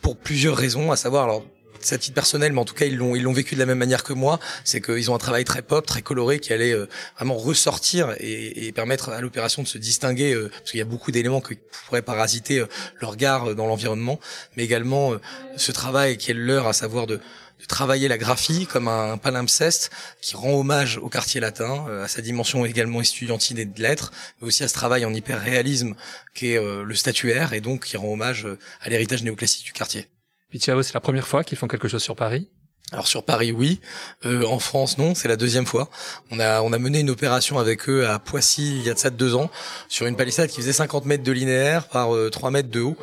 pour 0.00 0.16
plusieurs 0.16 0.56
raisons, 0.56 0.92
à 0.92 0.96
savoir 0.96 1.24
alors 1.24 1.44
à 1.90 1.98
titre 1.98 2.14
personnel, 2.14 2.52
mais 2.52 2.60
en 2.60 2.64
tout 2.64 2.74
cas 2.74 2.84
ils 2.84 2.96
l'ont 2.96 3.16
ils 3.16 3.22
l'ont 3.22 3.32
vécu 3.32 3.54
de 3.54 3.60
la 3.60 3.66
même 3.66 3.78
manière 3.78 4.04
que 4.04 4.12
moi. 4.12 4.38
C'est 4.64 4.80
qu'ils 4.80 5.10
ont 5.10 5.14
un 5.14 5.18
travail 5.18 5.44
très 5.44 5.62
pop, 5.62 5.84
très 5.86 6.02
coloré, 6.02 6.38
qui 6.38 6.52
allait 6.52 6.72
euh, 6.72 6.86
vraiment 7.16 7.36
ressortir 7.36 8.14
et, 8.18 8.66
et 8.66 8.72
permettre 8.72 9.10
à 9.10 9.20
l'opération 9.20 9.62
de 9.62 9.68
se 9.68 9.78
distinguer, 9.78 10.34
euh, 10.34 10.50
parce 10.50 10.70
qu'il 10.70 10.78
y 10.78 10.82
a 10.82 10.86
beaucoup 10.86 11.10
d'éléments 11.10 11.40
qui 11.40 11.58
pourraient 11.86 12.02
parasiter 12.02 12.58
euh, 12.58 12.66
le 13.00 13.06
regard 13.06 13.54
dans 13.54 13.66
l'environnement, 13.66 14.20
mais 14.56 14.64
également 14.64 15.14
ce 15.56 15.72
travail 15.72 16.18
qui 16.18 16.30
est 16.30 16.34
le 16.34 16.44
leur, 16.44 16.66
à 16.66 16.72
savoir 16.72 17.06
de 17.06 17.20
de 17.60 17.66
travailler 17.66 18.08
la 18.08 18.18
graphie 18.18 18.66
comme 18.66 18.88
un 18.88 19.18
palimpseste 19.18 19.90
qui 20.20 20.36
rend 20.36 20.54
hommage 20.54 20.98
au 20.98 21.08
quartier 21.08 21.40
latin, 21.40 21.86
à 22.02 22.08
sa 22.08 22.22
dimension 22.22 22.64
également 22.64 23.00
estudiantine 23.00 23.58
et 23.58 23.64
de 23.64 23.82
lettres, 23.82 24.12
mais 24.40 24.48
aussi 24.48 24.64
à 24.64 24.68
ce 24.68 24.74
travail 24.74 25.04
en 25.04 25.14
hyper-réalisme 25.14 25.94
qui 26.34 26.52
est 26.52 26.62
le 26.62 26.94
statuaire 26.94 27.52
et 27.52 27.60
donc 27.60 27.84
qui 27.84 27.96
rend 27.96 28.12
hommage 28.12 28.46
à 28.80 28.88
l'héritage 28.88 29.22
néoclassique 29.22 29.64
du 29.64 29.72
quartier. 29.72 30.06
Pichao, 30.50 30.82
c'est 30.82 30.94
la 30.94 31.00
première 31.00 31.28
fois 31.28 31.44
qu'ils 31.44 31.58
font 31.58 31.68
quelque 31.68 31.88
chose 31.88 32.02
sur 32.02 32.16
Paris? 32.16 32.48
Alors 32.92 33.06
sur 33.06 33.22
Paris, 33.22 33.52
oui. 33.52 33.80
Euh, 34.26 34.44
en 34.44 34.58
France, 34.58 34.98
non. 34.98 35.14
C'est 35.14 35.28
la 35.28 35.36
deuxième 35.36 35.64
fois. 35.64 35.88
On 36.32 36.40
a 36.40 36.60
on 36.62 36.72
a 36.72 36.78
mené 36.78 37.00
une 37.00 37.10
opération 37.10 37.58
avec 37.58 37.88
eux 37.88 38.08
à 38.08 38.18
Poissy 38.18 38.78
il 38.78 38.82
y 38.82 38.90
a 38.90 38.94
de 38.94 38.98
ça 38.98 39.10
deux 39.10 39.36
ans 39.36 39.48
sur 39.88 40.06
une 40.06 40.16
palissade 40.16 40.50
qui 40.50 40.56
faisait 40.56 40.72
50 40.72 41.04
mètres 41.06 41.22
de 41.22 41.32
linéaire 41.32 41.86
par 41.86 42.14
euh, 42.14 42.30
3 42.30 42.50
mètres 42.50 42.70
de 42.70 42.80
haut. 42.80 42.96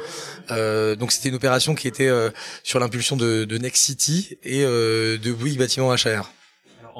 Euh, 0.52 0.96
donc 0.96 1.14
c'était 1.14 1.30
une 1.30 1.36
opération 1.36 1.74
qui 1.74 1.88
était 1.88 2.08
euh, 2.08 2.30
sur 2.64 2.80
l'impulsion 2.80 3.16
de, 3.16 3.46
de 3.46 3.58
Next 3.58 3.84
City 3.84 4.38
et 4.44 4.64
euh, 4.64 5.18
de 5.18 5.32
Bouygues 5.32 5.58
Bâtiment 5.58 5.94
HR. 5.94 6.32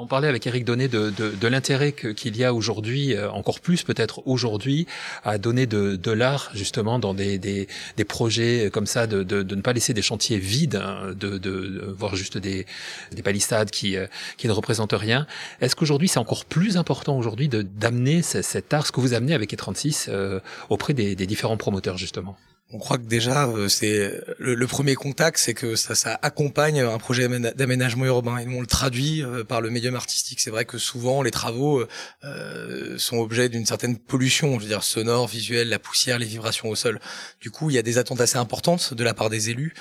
On 0.00 0.06
parlait 0.06 0.28
avec 0.28 0.46
Eric 0.46 0.64
Donnet 0.64 0.86
de, 0.86 1.10
de, 1.10 1.48
l'intérêt 1.48 1.90
qu'il 1.90 2.36
y 2.36 2.44
a 2.44 2.54
aujourd'hui, 2.54 3.16
euh, 3.16 3.28
encore 3.32 3.58
plus 3.58 3.82
peut-être 3.82 4.22
aujourd'hui, 4.28 4.86
à 5.24 5.38
donner 5.38 5.66
de, 5.66 5.96
de 5.96 6.12
l'art 6.12 6.52
justement 6.54 7.00
dans 7.00 7.14
des, 7.14 7.36
des, 7.36 7.66
projets 8.04 8.70
comme 8.72 8.86
ça, 8.86 9.08
de, 9.08 9.24
de, 9.24 9.56
ne 9.56 9.60
pas 9.60 9.72
laisser 9.72 9.94
des 9.94 10.02
chantiers 10.02 10.38
vides, 10.38 10.76
hein, 10.76 11.14
de, 11.18 11.36
de, 11.36 11.92
voir 11.98 12.14
juste 12.14 12.38
des, 12.38 12.64
des 13.10 13.22
palissades 13.22 13.72
qui, 13.72 13.96
euh, 13.96 14.06
qui 14.36 14.46
ne 14.46 14.52
représentent 14.52 14.92
rien. 14.92 15.26
Est-ce 15.60 15.74
qu'aujourd'hui 15.74 16.06
c'est 16.06 16.20
encore 16.20 16.44
plus 16.44 16.76
important 16.76 17.18
aujourd'hui 17.18 17.48
d'amener 17.48 18.22
cet 18.22 18.72
art, 18.72 18.86
ce 18.86 18.92
que 18.92 19.00
vous 19.00 19.14
amenez 19.14 19.34
avec 19.34 19.52
E36, 19.52 20.06
euh, 20.10 20.38
auprès 20.68 20.94
des, 20.94 21.16
des 21.16 21.26
différents 21.26 21.56
promoteurs 21.56 21.98
justement? 21.98 22.38
On 22.70 22.78
croit 22.78 22.98
que 22.98 23.04
déjà 23.04 23.46
euh, 23.46 23.68
c'est 23.68 24.12
le, 24.38 24.66
premier 24.66 24.94
contact, 24.94 25.38
c'est 25.38 25.54
que 25.54 25.74
ça, 25.74 26.18
accompagne 26.20 26.80
un 26.80 26.98
projet 26.98 27.26
d'aménagement 27.54 28.04
urbain 28.04 28.38
et 28.38 28.46
on 28.46 28.60
le 28.60 28.66
traduit 28.66 29.22
euh, 29.22 29.42
par 29.42 29.62
le 29.62 29.70
médium 29.70 29.94
artistique. 29.94 30.40
C'est 30.40 30.50
vrai 30.50 30.66
que 30.66 30.76
souvent 30.76 31.22
les 31.22 31.30
travaux 31.30 31.86
euh, 32.24 32.98
sont 32.98 33.16
objets 33.16 33.48
d'une 33.48 33.64
certaine 33.64 33.96
pollution, 33.96 34.58
je 34.58 34.64
veux 34.64 34.68
dire 34.68 34.84
sonore, 34.84 35.28
visuelle, 35.28 35.70
la 35.70 35.78
poussière, 35.78 36.18
les 36.18 36.26
vibrations 36.26 36.68
au 36.68 36.76
sol. 36.76 37.00
Du 37.40 37.50
coup, 37.50 37.70
il 37.70 37.74
y 37.74 37.78
a 37.78 37.82
des 37.82 37.96
attentes 37.96 38.20
assez 38.20 38.36
importantes 38.36 38.92
de 38.92 39.04
la 39.04 39.14
part 39.14 39.30
des 39.30 39.48
élus 39.48 39.74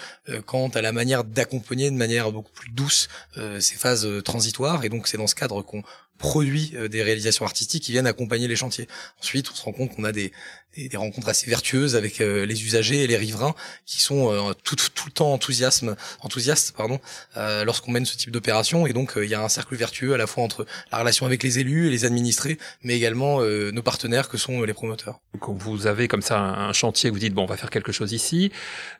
quant 0.45 0.69
à 0.69 0.81
la 0.81 0.91
manière 0.91 1.23
d'accompagner 1.23 1.91
de 1.91 1.95
manière 1.95 2.31
beaucoup 2.31 2.51
plus 2.53 2.69
douce 2.69 3.09
ces 3.59 3.75
phases 3.75 4.07
transitoires 4.23 4.83
et 4.83 4.89
donc 4.89 5.07
c'est 5.07 5.17
dans 5.17 5.27
ce 5.27 5.35
cadre 5.35 5.61
qu'on 5.61 5.83
produit 6.17 6.73
des 6.89 7.03
réalisations 7.03 7.45
artistiques 7.45 7.83
qui 7.83 7.91
viennent 7.91 8.07
accompagner 8.07 8.47
les 8.47 8.55
chantiers. 8.55 8.87
Ensuite, 9.21 9.51
on 9.51 9.55
se 9.55 9.63
rend 9.63 9.71
compte 9.71 9.95
qu'on 9.95 10.03
a 10.03 10.11
des, 10.11 10.31
des, 10.77 10.89
des, 10.89 10.97
rencontres 10.97 11.29
assez 11.29 11.49
vertueuses 11.49 11.95
avec 11.95 12.21
euh, 12.21 12.45
les 12.45 12.63
usagers 12.63 13.03
et 13.03 13.07
les 13.07 13.17
riverains 13.17 13.55
qui 13.85 13.99
sont 13.99 14.31
euh, 14.31 14.53
tout, 14.63 14.75
tout 14.75 15.05
le 15.07 15.11
temps 15.11 15.33
enthousiasme, 15.33 15.95
enthousiastes 16.21 16.73
pardon, 16.75 16.99
euh, 17.35 17.65
lorsqu'on 17.65 17.91
mène 17.91 18.05
ce 18.05 18.15
type 18.15 18.31
d'opération. 18.31 18.87
Et 18.87 18.93
donc, 18.93 19.13
il 19.17 19.29
y 19.29 19.35
a 19.35 19.41
un 19.41 19.49
cercle 19.49 19.75
vertueux 19.75 20.13
à 20.13 20.17
la 20.17 20.27
fois 20.27 20.43
entre 20.43 20.65
la 20.91 20.99
relation 20.99 21.25
avec 21.25 21.43
les 21.43 21.59
élus 21.59 21.87
et 21.87 21.89
les 21.89 22.05
administrés, 22.05 22.57
mais 22.83 22.95
également 22.95 23.41
nos 23.41 23.81
partenaires 23.81 24.29
que 24.29 24.37
sont 24.37 24.61
les 24.63 24.73
promoteurs. 24.73 25.19
Quand 25.39 25.53
vous 25.53 25.87
avez 25.87 26.07
comme 26.07 26.21
ça 26.21 26.39
un 26.39 26.73
chantier, 26.73 27.09
vous 27.09 27.19
dites, 27.19 27.33
bon, 27.33 27.43
on 27.43 27.47
va 27.47 27.57
faire 27.57 27.69
quelque 27.69 27.91
chose 27.91 28.13
ici. 28.13 28.51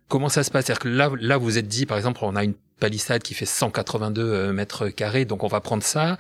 Comment 0.08 0.30
ça 0.30 0.44
se 0.44 0.52
passe? 0.52 0.66
C'est-à-dire 0.66 0.82
que 0.82 0.88
là, 0.90 1.12
là, 1.20 1.38
vous 1.38 1.58
êtes 1.58 1.68
dit, 1.68 1.86
par 1.86 1.98
exemple, 1.98 2.20
on 2.24 2.36
a 2.36 2.44
une 2.44 2.56
palissade 2.80 3.24
qui 3.24 3.34
fait 3.34 3.46
182 3.46 4.52
mètres 4.52 4.90
carrés, 4.90 5.26
donc 5.26 5.44
on 5.44 5.48
va 5.48 5.62
prendre 5.62 5.84
ça. 5.84 6.18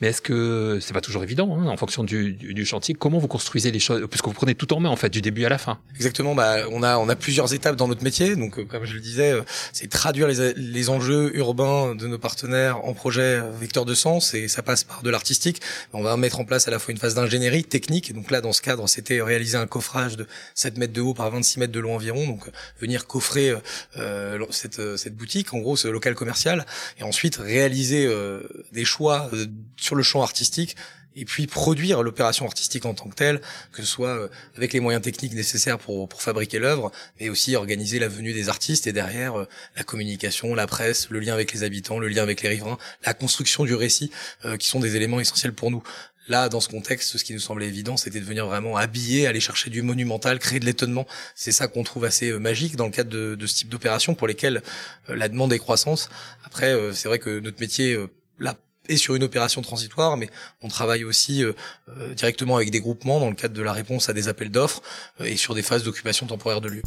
Mais 0.00 0.08
est-ce 0.08 0.22
que 0.22 0.78
c'est 0.80 0.94
pas 0.94 1.00
toujours 1.00 1.22
évident 1.22 1.58
hein, 1.58 1.66
en 1.66 1.76
fonction 1.76 2.04
du, 2.04 2.32
du, 2.32 2.64
chantier 2.64 2.94
Comment 2.94 3.18
vous 3.18 3.28
construisez 3.28 3.70
les 3.70 3.78
choses? 3.78 4.06
Puisque 4.08 4.26
vous 4.26 4.32
prenez 4.32 4.54
tout 4.54 4.72
en 4.72 4.80
main 4.80 4.88
en 4.90 4.96
fait 4.96 5.10
du 5.10 5.20
début 5.20 5.44
à 5.44 5.48
la 5.48 5.58
fin. 5.58 5.78
Exactement. 5.94 6.34
Bah 6.34 6.58
on 6.70 6.82
a 6.82 6.98
on 6.98 7.08
a 7.08 7.16
plusieurs 7.16 7.54
étapes 7.54 7.76
dans 7.76 7.88
notre 7.88 8.02
métier. 8.02 8.36
Donc 8.36 8.58
euh, 8.58 8.64
comme 8.64 8.84
je 8.84 8.94
le 8.94 9.00
disais, 9.00 9.32
euh, 9.32 9.42
c'est 9.72 9.88
traduire 9.88 10.28
les, 10.28 10.52
les 10.54 10.90
enjeux 10.90 11.36
urbains 11.36 11.94
de 11.94 12.06
nos 12.06 12.18
partenaires 12.18 12.84
en 12.84 12.92
projet 12.94 13.40
vecteur 13.58 13.84
de 13.84 13.94
sens 13.94 14.34
et 14.34 14.48
ça 14.48 14.62
passe 14.62 14.84
par 14.84 15.02
de 15.02 15.10
l'artistique. 15.10 15.60
On 15.92 16.02
va 16.02 16.16
mettre 16.16 16.40
en 16.40 16.44
place 16.44 16.68
à 16.68 16.70
la 16.70 16.78
fois 16.78 16.92
une 16.92 16.98
phase 16.98 17.14
d'ingénierie 17.14 17.64
technique. 17.64 18.12
Donc 18.12 18.30
là 18.30 18.40
dans 18.40 18.52
ce 18.52 18.62
cadre, 18.62 18.88
c'était 18.88 19.20
réaliser 19.22 19.56
un 19.56 19.66
coffrage 19.66 20.16
de 20.16 20.26
7 20.54 20.78
mètres 20.78 20.92
de 20.92 21.00
haut 21.00 21.14
par 21.14 21.30
26 21.30 21.60
mètres 21.60 21.72
de 21.72 21.80
long 21.80 21.94
environ. 21.94 22.26
Donc 22.26 22.48
venir 22.80 23.06
coffrer 23.06 23.54
euh, 23.96 24.44
cette 24.50 24.96
cette 24.96 25.16
boutique, 25.16 25.54
en 25.54 25.58
gros 25.58 25.76
ce 25.76 25.88
local 25.88 26.14
commercial, 26.14 26.66
et 26.98 27.02
ensuite 27.02 27.36
réaliser 27.36 28.06
euh, 28.06 28.42
des 28.72 28.84
choix 28.84 29.30
sur 29.76 29.94
le 29.94 30.02
champ 30.02 30.22
artistique 30.22 30.76
et 31.16 31.24
puis 31.24 31.46
produire 31.46 32.02
l'opération 32.02 32.46
artistique 32.46 32.86
en 32.86 32.94
tant 32.94 33.08
que 33.08 33.14
telle, 33.14 33.40
que 33.72 33.82
ce 33.82 33.88
soit 33.88 34.08
euh, 34.10 34.28
avec 34.56 34.72
les 34.72 34.80
moyens 34.80 35.02
techniques 35.02 35.34
nécessaires 35.34 35.78
pour, 35.78 36.08
pour 36.08 36.22
fabriquer 36.22 36.58
l'œuvre, 36.58 36.92
mais 37.20 37.28
aussi 37.28 37.56
organiser 37.56 37.98
la 37.98 38.08
venue 38.08 38.32
des 38.32 38.48
artistes 38.48 38.86
et 38.86 38.92
derrière 38.92 39.38
euh, 39.38 39.48
la 39.76 39.82
communication, 39.82 40.54
la 40.54 40.66
presse, 40.66 41.10
le 41.10 41.20
lien 41.20 41.34
avec 41.34 41.52
les 41.52 41.62
habitants, 41.62 41.98
le 41.98 42.08
lien 42.08 42.22
avec 42.22 42.42
les 42.42 42.48
riverains, 42.48 42.78
la 43.04 43.14
construction 43.14 43.64
du 43.64 43.74
récit, 43.74 44.10
euh, 44.44 44.56
qui 44.56 44.68
sont 44.68 44.80
des 44.80 44.96
éléments 44.96 45.20
essentiels 45.20 45.52
pour 45.52 45.70
nous. 45.70 45.82
Là, 46.28 46.48
dans 46.48 46.60
ce 46.60 46.68
contexte, 46.68 47.16
ce 47.16 47.24
qui 47.24 47.32
nous 47.32 47.40
semblait 47.40 47.66
évident, 47.66 47.96
c'était 47.96 48.20
de 48.20 48.24
venir 48.24 48.46
vraiment 48.46 48.76
habiller, 48.76 49.26
aller 49.26 49.40
chercher 49.40 49.68
du 49.68 49.82
monumental, 49.82 50.38
créer 50.38 50.60
de 50.60 50.64
l'étonnement. 50.66 51.06
C'est 51.34 51.50
ça 51.50 51.66
qu'on 51.66 51.82
trouve 51.82 52.04
assez 52.04 52.30
magique 52.38 52.76
dans 52.76 52.84
le 52.84 52.92
cadre 52.92 53.10
de, 53.10 53.34
de 53.34 53.46
ce 53.46 53.56
type 53.56 53.68
d'opération 53.68 54.14
pour 54.14 54.28
lesquelles 54.28 54.62
la 55.08 55.28
demande 55.28 55.52
est 55.52 55.58
croissante. 55.58 56.08
Après, 56.44 56.72
c'est 56.92 57.08
vrai 57.08 57.18
que 57.18 57.40
notre 57.40 57.60
métier, 57.60 57.98
là, 58.38 58.54
et 58.90 58.96
sur 58.96 59.14
une 59.14 59.22
opération 59.22 59.62
transitoire, 59.62 60.16
mais 60.16 60.28
on 60.62 60.68
travaille 60.68 61.04
aussi 61.04 61.44
euh, 61.44 61.52
euh, 61.88 62.12
directement 62.12 62.56
avec 62.56 62.70
des 62.70 62.80
groupements 62.80 63.20
dans 63.20 63.30
le 63.30 63.36
cadre 63.36 63.54
de 63.54 63.62
la 63.62 63.72
réponse 63.72 64.08
à 64.08 64.12
des 64.12 64.28
appels 64.28 64.50
d'offres 64.50 64.82
euh, 65.20 65.24
et 65.24 65.36
sur 65.36 65.54
des 65.54 65.62
phases 65.62 65.84
d'occupation 65.84 66.26
temporaire 66.26 66.60
de 66.60 66.68
lieux. 66.68 66.82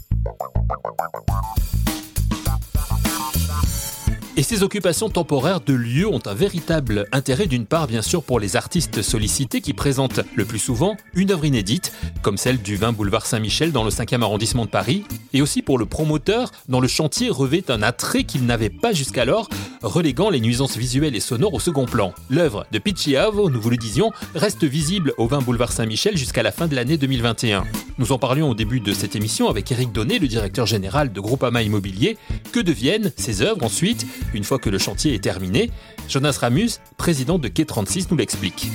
Et 4.35 4.41
ces 4.41 4.63
occupations 4.63 5.09
temporaires 5.09 5.61
de 5.61 5.75
lieux 5.75 6.07
ont 6.07 6.21
un 6.25 6.33
véritable 6.33 7.05
intérêt 7.11 7.45
d'une 7.45 7.67
part 7.67 7.85
bien 7.85 8.01
sûr 8.01 8.23
pour 8.23 8.39
les 8.39 8.55
artistes 8.55 9.03
sollicités 9.03 9.61
qui 9.61 9.73
présentent 9.73 10.21
le 10.33 10.43
plus 10.43 10.57
souvent 10.57 10.97
une 11.13 11.31
œuvre 11.31 11.45
inédite, 11.45 11.93
comme 12.23 12.37
celle 12.37 12.59
du 12.59 12.75
20 12.75 12.93
boulevard 12.93 13.27
Saint-Michel 13.27 13.71
dans 13.71 13.83
le 13.83 13.91
5e 13.91 14.23
arrondissement 14.23 14.65
de 14.65 14.71
Paris, 14.71 15.03
et 15.33 15.43
aussi 15.43 15.61
pour 15.61 15.77
le 15.77 15.85
promoteur 15.85 16.49
dont 16.67 16.81
le 16.81 16.87
chantier 16.87 17.29
revêt 17.29 17.69
un 17.69 17.83
attrait 17.83 18.23
qu'il 18.23 18.47
n'avait 18.47 18.71
pas 18.71 18.91
jusqu'alors, 18.91 19.49
reléguant 19.83 20.31
les 20.31 20.39
nuisances 20.39 20.77
visuelles 20.77 21.15
et 21.15 21.19
sonores 21.19 21.53
au 21.53 21.59
second 21.59 21.85
plan. 21.85 22.11
L'œuvre 22.31 22.65
de 22.71 23.15
Avo, 23.15 23.51
nous 23.51 23.61
vous 23.61 23.69
le 23.69 23.77
disions, 23.77 24.11
reste 24.33 24.63
visible 24.63 25.13
au 25.19 25.27
20 25.27 25.43
boulevard 25.43 25.71
Saint-Michel 25.71 26.17
jusqu'à 26.17 26.41
la 26.41 26.51
fin 26.51 26.67
de 26.67 26.73
l'année 26.73 26.97
2021. 26.97 27.65
Nous 27.99 28.11
en 28.11 28.17
parlions 28.17 28.49
au 28.49 28.55
début 28.55 28.79
de 28.79 28.93
cette 28.93 29.15
émission 29.15 29.47
avec 29.47 29.71
Eric 29.71 29.91
Donnet, 29.91 30.17
le 30.17 30.27
directeur 30.27 30.65
général 30.65 31.13
de 31.13 31.21
Groupama 31.21 31.61
Immobilier. 31.61 32.17
Que 32.51 32.59
deviennent 32.59 33.11
ces 33.15 33.43
œuvres 33.43 33.63
ensuite 33.63 34.07
une 34.33 34.43
fois 34.43 34.59
que 34.59 34.69
le 34.69 34.77
chantier 34.77 35.13
est 35.13 35.23
terminé, 35.23 35.71
Jonas 36.07 36.37
Ramus, 36.39 36.79
président 36.97 37.39
de 37.39 37.47
Quai 37.47 37.65
36, 37.65 38.11
nous 38.11 38.17
l'explique. 38.17 38.67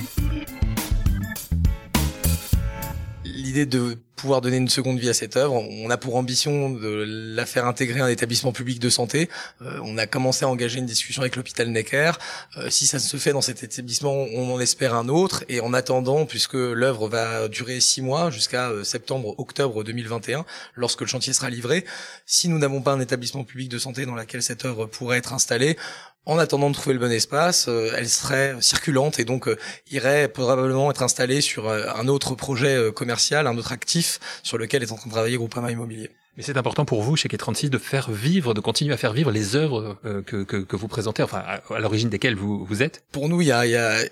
L'idée 3.23 3.65
de 3.65 3.97
pouvoir 4.19 4.41
donner 4.41 4.57
une 4.57 4.69
seconde 4.69 4.99
vie 4.99 5.09
à 5.09 5.13
cette 5.13 5.37
œuvre. 5.37 5.53
On 5.53 5.89
a 5.89 5.97
pour 5.97 6.15
ambition 6.15 6.69
de 6.69 7.05
la 7.07 7.45
faire 7.45 7.65
intégrer 7.65 8.01
un 8.01 8.07
établissement 8.07 8.51
public 8.51 8.79
de 8.79 8.89
santé. 8.89 9.29
Euh, 9.61 9.79
on 9.83 9.97
a 9.97 10.07
commencé 10.07 10.43
à 10.43 10.49
engager 10.49 10.79
une 10.79 10.85
discussion 10.85 11.21
avec 11.21 11.35
l'hôpital 11.35 11.69
Necker. 11.69 12.11
Euh, 12.57 12.69
si 12.69 12.85
ça 12.85 12.99
se 12.99 13.17
fait 13.17 13.31
dans 13.31 13.41
cet 13.41 13.63
établissement, 13.63 14.13
on 14.13 14.53
en 14.53 14.59
espère 14.59 14.93
un 14.93 15.07
autre. 15.07 15.43
Et 15.47 15.61
en 15.61 15.73
attendant, 15.73 16.25
puisque 16.25 16.53
l'œuvre 16.53 17.07
va 17.07 17.47
durer 17.47 17.79
six 17.79 18.01
mois 18.01 18.29
jusqu'à 18.29 18.69
euh, 18.69 18.83
septembre-octobre 18.83 19.83
2021, 19.83 20.45
lorsque 20.75 21.01
le 21.01 21.07
chantier 21.07 21.33
sera 21.33 21.49
livré, 21.49 21.85
si 22.25 22.49
nous 22.49 22.59
n'avons 22.59 22.81
pas 22.81 22.91
un 22.91 22.99
établissement 22.99 23.43
public 23.43 23.69
de 23.69 23.79
santé 23.79 24.05
dans 24.05 24.15
lequel 24.15 24.43
cette 24.43 24.65
œuvre 24.65 24.85
pourrait 24.85 25.17
être 25.17 25.33
installée, 25.33 25.77
en 26.25 26.37
attendant 26.37 26.69
de 26.69 26.75
trouver 26.75 26.93
le 26.93 26.99
bon 26.99 27.11
espace, 27.11 27.67
euh, 27.69 27.91
elle 27.95 28.09
serait 28.09 28.55
circulante 28.59 29.19
et 29.19 29.25
donc 29.25 29.47
euh, 29.47 29.57
irait 29.89 30.27
probablement 30.27 30.91
être 30.91 31.01
installée 31.01 31.41
sur 31.41 31.69
un 31.69 32.07
autre 32.07 32.35
projet 32.35 32.91
commercial, 32.93 33.47
un 33.47 33.57
autre 33.57 33.71
actif 33.71 34.08
sur 34.43 34.57
lequel 34.57 34.83
est 34.83 34.91
en 34.91 34.95
train 34.95 35.07
de 35.07 35.11
travailler 35.11 35.37
Groupama 35.37 35.71
Immobilier. 35.71 36.09
Mais 36.39 36.45
c'est 36.45 36.55
important 36.55 36.85
pour 36.85 37.03
vous, 37.03 37.17
chez 37.17 37.27
K36, 37.27 37.67
de 37.67 37.77
faire 37.77 38.09
vivre, 38.09 38.53
de 38.53 38.61
continuer 38.61 38.93
à 38.93 38.97
faire 38.97 39.11
vivre 39.11 39.29
les 39.29 39.57
œuvres 39.57 39.97
que, 40.25 40.43
que, 40.43 40.55
que, 40.55 40.75
vous 40.77 40.87
présentez, 40.87 41.21
enfin 41.21 41.39
à, 41.39 41.79
l'origine 41.79 42.07
desquelles 42.07 42.37
vous, 42.37 42.63
vous 42.63 42.81
êtes 42.81 43.03
Pour 43.11 43.27
nous, 43.27 43.41
il 43.41 43.47
y 43.47 43.51
a, 43.51 43.59
a 43.59 44.03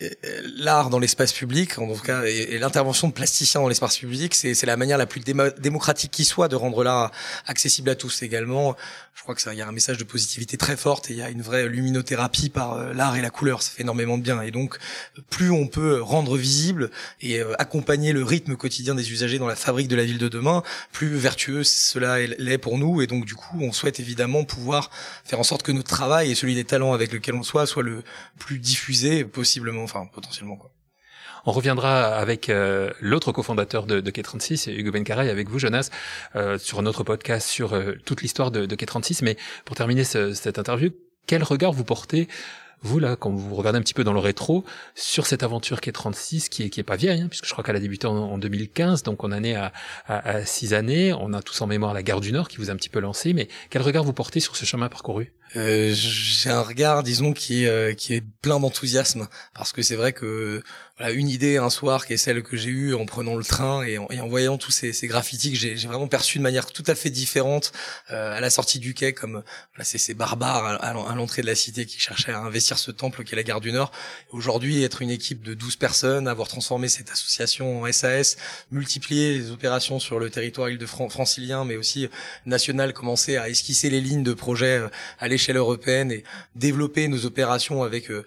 l'art 0.57 0.89
dans 0.89 0.99
l'espace 0.99 1.31
public, 1.31 1.79
en 1.79 1.93
tout 1.93 2.01
cas, 2.01 2.23
et, 2.25 2.57
l'intervention 2.57 3.07
de 3.07 3.13
plasticiens 3.13 3.61
dans 3.61 3.69
l'espace 3.69 3.97
public, 3.97 4.35
c'est 4.35 4.61
la 4.65 4.75
manière 4.75 4.97
la 4.97 5.05
plus 5.05 5.21
démocratique 5.21 6.11
qui 6.11 6.25
soit 6.25 6.49
de 6.49 6.57
rendre 6.57 6.83
l'art 6.83 7.13
accessible 7.45 7.89
à 7.89 7.95
tous 7.95 8.21
également. 8.23 8.75
Je 9.17 9.23
crois 9.23 9.33
que 9.33 9.41
ça, 9.41 9.53
il 9.53 9.57
y 9.57 9.63
a 9.63 9.67
un 9.67 9.71
message 9.71 9.97
de 9.97 10.03
positivité 10.03 10.57
très 10.57 10.77
forte 10.77 11.09
et 11.09 11.13
il 11.13 11.19
y 11.19 11.23
a 11.23 11.29
une 11.31 11.41
vraie 11.41 11.67
luminothérapie 11.67 12.49
par 12.49 12.73
euh, 12.73 12.93
l'art 12.93 13.15
et 13.15 13.21
la 13.21 13.31
couleur. 13.31 13.63
Ça 13.63 13.71
fait 13.71 13.81
énormément 13.81 14.15
de 14.15 14.21
bien. 14.21 14.41
Et 14.43 14.51
donc, 14.51 14.77
plus 15.31 15.49
on 15.49 15.65
peut 15.65 15.99
rendre 16.01 16.37
visible 16.37 16.91
et 17.21 17.39
euh, 17.39 17.53
accompagner 17.57 18.13
le 18.13 18.23
rythme 18.23 18.55
quotidien 18.55 18.93
des 18.93 19.11
usagers 19.11 19.39
dans 19.39 19.47
la 19.47 19.55
fabrique 19.55 19.87
de 19.87 19.95
la 19.95 20.05
ville 20.05 20.19
de 20.19 20.27
demain, 20.27 20.61
plus 20.91 21.15
vertueux 21.15 21.63
cela 21.63 22.16
l'est 22.17 22.57
pour 22.57 22.77
nous. 22.77 23.01
Et 23.01 23.07
donc, 23.07 23.25
du 23.25 23.35
coup, 23.35 23.59
on 23.61 23.71
souhaite 23.71 23.99
évidemment 23.99 24.43
pouvoir 24.43 24.89
faire 25.23 25.39
en 25.39 25.43
sorte 25.43 25.63
que 25.63 25.71
notre 25.71 25.89
travail 25.89 26.31
et 26.31 26.35
celui 26.35 26.55
des 26.55 26.65
talents 26.65 26.93
avec 26.93 27.11
lequel 27.11 27.35
on 27.35 27.43
soit 27.43 27.65
soit 27.65 27.83
le 27.83 28.03
plus 28.39 28.59
diffusé 28.59 29.23
possiblement, 29.23 29.83
enfin 29.83 30.07
potentiellement. 30.13 30.55
Quoi. 30.55 30.71
On 31.45 31.53
reviendra 31.53 32.07
avec 32.07 32.49
euh, 32.49 32.91
l'autre 32.99 33.31
cofondateur 33.31 33.85
de, 33.85 34.01
de 34.01 34.11
K36, 34.11 34.69
Hugo 34.69 34.91
Bencaray, 34.91 35.29
avec 35.29 35.47
vous, 35.47 35.59
Jonas, 35.59 35.89
euh, 36.35 36.57
sur 36.57 36.81
notre 36.81 37.03
podcast 37.03 37.47
sur 37.47 37.73
euh, 37.73 37.93
toute 38.03 38.21
l'histoire 38.21 38.51
de, 38.51 38.65
de 38.65 38.75
K36. 38.75 39.19
Mais 39.23 39.37
pour 39.63 39.77
terminer 39.77 40.03
cette 40.03 40.59
interview, 40.59 40.89
quel 41.25 41.43
regard 41.43 41.71
vous 41.71 41.85
portez 41.85 42.27
vous 42.83 42.99
là, 42.99 43.15
quand 43.15 43.31
vous 43.31 43.55
regardez 43.55 43.79
un 43.79 43.81
petit 43.81 43.93
peu 43.93 44.03
dans 44.03 44.13
le 44.13 44.19
rétro, 44.19 44.63
sur 44.95 45.25
cette 45.25 45.43
aventure 45.43 45.81
qui 45.81 45.89
est 45.89 45.93
36, 45.93 46.49
qui 46.49 46.63
est, 46.63 46.69
qui 46.69 46.79
est 46.79 46.83
pas 46.83 46.95
vieille, 46.95 47.21
hein, 47.21 47.27
puisque 47.27 47.45
je 47.45 47.51
crois 47.51 47.63
qu'elle 47.63 47.75
a 47.75 47.79
débuté 47.79 48.07
en, 48.07 48.37
2015, 48.37 49.03
donc 49.03 49.23
on 49.23 49.31
en 49.31 49.43
est 49.43 49.55
à, 49.55 49.73
à, 50.07 50.45
six 50.45 50.73
années. 50.73 51.13
On 51.13 51.33
a 51.33 51.41
tous 51.41 51.59
en 51.61 51.67
mémoire 51.67 51.93
la 51.93 52.03
gare 52.03 52.21
du 52.21 52.31
Nord 52.31 52.47
qui 52.47 52.57
vous 52.57 52.69
a 52.69 52.73
un 52.73 52.75
petit 52.75 52.89
peu 52.89 52.99
lancé, 52.99 53.33
mais 53.33 53.47
quel 53.69 53.81
regard 53.81 54.03
vous 54.03 54.13
portez 54.13 54.39
sur 54.39 54.55
ce 54.55 54.65
chemin 54.65 54.89
parcouru? 54.89 55.31
Euh, 55.55 55.93
J'ai 55.93 56.49
un 56.49 56.61
regard, 56.61 57.03
disons, 57.03 57.33
qui 57.33 57.63
est, 57.63 57.67
euh, 57.67 57.93
qui 57.93 58.13
est 58.13 58.23
plein 58.41 58.59
d'enthousiasme, 58.59 59.27
parce 59.53 59.71
que 59.71 59.81
c'est 59.81 59.95
vrai 59.95 60.13
que 60.13 60.61
voilà, 60.97 61.13
une 61.13 61.29
idée 61.29 61.57
un 61.57 61.69
soir 61.69 62.07
qui 62.07 62.13
est 62.13 62.17
celle 62.17 62.41
que 62.41 62.57
j'ai 62.57 62.69
eue 62.69 62.95
en 62.95 63.05
prenant 63.05 63.35
le 63.35 63.43
train 63.43 63.83
et 63.83 63.99
en, 63.99 64.07
et 64.09 64.19
en 64.19 64.27
voyant 64.27 64.57
tous 64.57 64.71
ces, 64.71 64.93
ces 64.93 65.07
graffitis 65.07 65.51
que 65.51 65.57
j'ai 65.57 65.75
vraiment 65.75 66.07
perçu 66.07 66.39
de 66.39 66.43
manière 66.43 66.65
tout 66.65 66.83
à 66.87 66.95
fait 66.95 67.11
différente 67.11 67.71
euh, 68.09 68.35
à 68.35 68.41
la 68.41 68.49
sortie 68.49 68.79
du 68.79 68.95
quai, 68.95 69.13
comme 69.13 69.43
voilà, 69.75 69.83
ces 69.83 70.13
barbares 70.15 70.83
à, 70.83 71.13
l'entrée 71.13 71.43
de 71.43 71.47
la 71.47 71.55
cité 71.55 71.85
qui 71.85 71.99
cherchaient 71.99 72.31
à 72.31 72.39
investir 72.39 72.79
ce 72.79 72.89
temple 72.89 73.23
qui 73.23 73.33
est 73.33 73.35
la 73.35 73.43
gare 73.43 73.61
du 73.61 73.71
Nord. 73.71 73.91
Aujourd'hui, 74.31 74.83
être 74.83 75.03
une 75.03 75.11
équipe 75.11 75.43
de 75.43 75.53
12 75.53 75.75
personnes, 75.75 76.27
avoir 76.27 76.47
transformé 76.47 76.87
cette 76.87 77.11
association 77.11 77.83
en 77.83 77.91
SAS, 77.91 78.37
multiplier 78.71 79.37
les 79.37 79.51
opérations 79.51 79.99
sur 79.99 80.19
le 80.19 80.31
territoire 80.31 80.69
île-de-francilien, 80.69 81.63
mais 81.63 81.75
aussi 81.75 82.09
national, 82.47 82.93
commencer 82.93 83.37
à 83.37 83.49
esquisser 83.49 83.91
les 83.91 84.01
lignes 84.01 84.23
de 84.23 84.33
projet 84.33 84.79
euh, 84.79 84.87
à 85.19 85.27
l'échelle 85.27 85.36
européenne 85.55 86.11
et 86.11 86.23
développer 86.55 87.07
nos 87.07 87.25
opérations 87.25 87.83
avec 87.83 88.11
euh, 88.11 88.25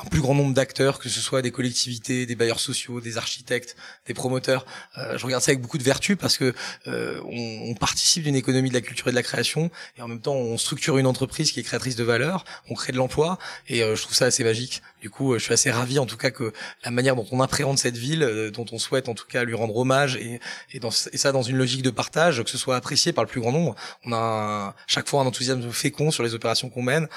un 0.00 0.04
plus 0.06 0.20
grand 0.20 0.34
nombre 0.34 0.54
d'acteurs, 0.54 0.98
que 0.98 1.08
ce 1.08 1.20
soit 1.20 1.42
des 1.42 1.50
collectivités, 1.50 2.26
des 2.26 2.34
bailleurs 2.34 2.60
sociaux, 2.60 3.00
des 3.00 3.18
architectes, 3.18 3.76
des 4.06 4.14
promoteurs. 4.14 4.66
Euh, 4.98 5.16
je 5.16 5.24
regarde 5.24 5.42
ça 5.42 5.50
avec 5.50 5.62
beaucoup 5.62 5.78
de 5.78 5.82
vertu 5.82 6.16
parce 6.16 6.36
que 6.36 6.54
euh, 6.88 7.20
on, 7.24 7.70
on, 7.70 7.74
participe 7.74 8.24
d'une 8.24 8.34
économie 8.36 8.68
de 8.68 8.74
la 8.74 8.80
culture 8.80 9.08
et 9.08 9.10
de 9.10 9.16
la 9.16 9.22
création 9.22 9.70
et 9.96 10.02
en 10.02 10.08
même 10.08 10.20
temps 10.20 10.34
on 10.34 10.58
structure 10.58 10.98
une 10.98 11.06
entreprise 11.06 11.52
qui 11.52 11.60
est 11.60 11.62
créatrice 11.62 11.96
de 11.96 12.04
valeur, 12.04 12.44
on 12.68 12.74
crée 12.74 12.92
de 12.92 12.96
l'emploi 12.96 13.38
et 13.68 13.82
euh, 13.82 13.94
je 13.94 14.02
trouve 14.02 14.14
ça 14.14 14.26
assez 14.26 14.44
magique. 14.44 14.82
Du 15.00 15.10
coup, 15.10 15.34
euh, 15.34 15.38
je 15.38 15.44
suis 15.44 15.52
assez 15.52 15.70
ravi 15.70 15.98
en 15.98 16.06
tout 16.06 16.16
cas 16.16 16.30
que 16.30 16.52
la 16.84 16.90
manière 16.90 17.14
dont 17.14 17.26
on 17.30 17.40
appréhende 17.40 17.78
cette 17.78 17.96
ville, 17.96 18.22
euh, 18.22 18.50
dont 18.50 18.66
on 18.72 18.78
souhaite 18.78 19.08
en 19.08 19.14
tout 19.14 19.26
cas 19.26 19.44
lui 19.44 19.54
rendre 19.54 19.76
hommage 19.76 20.16
et, 20.16 20.40
et, 20.72 20.80
dans, 20.80 20.90
et 20.90 21.16
ça 21.16 21.32
dans 21.32 21.42
une 21.42 21.56
logique 21.56 21.82
de 21.82 21.90
partage, 21.90 22.42
que 22.42 22.50
ce 22.50 22.58
soit 22.58 22.76
apprécié 22.76 23.12
par 23.12 23.24
le 23.24 23.28
plus 23.28 23.40
grand 23.40 23.52
nombre. 23.52 23.74
On 24.04 24.12
a 24.12 24.74
chaque 24.86 25.08
fois 25.08 25.20
un 25.20 25.26
enthousiasme 25.26 25.70
fécond 25.70 26.10
sur 26.10 26.22
les 26.22 26.34
opérations 26.34 26.70
qu'on 26.70 26.82
mène 26.82 27.08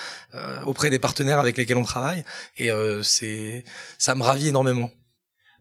auprès 0.65 0.89
des 0.89 0.99
partenaires 0.99 1.39
avec 1.39 1.57
lesquels 1.57 1.77
on 1.77 1.83
travaille 1.83 2.23
et 2.59 2.71
euh, 2.71 3.01
c'est 3.01 3.63
ça 3.97 4.13
me 4.15 4.23
ravit 4.23 4.49
énormément. 4.49 4.91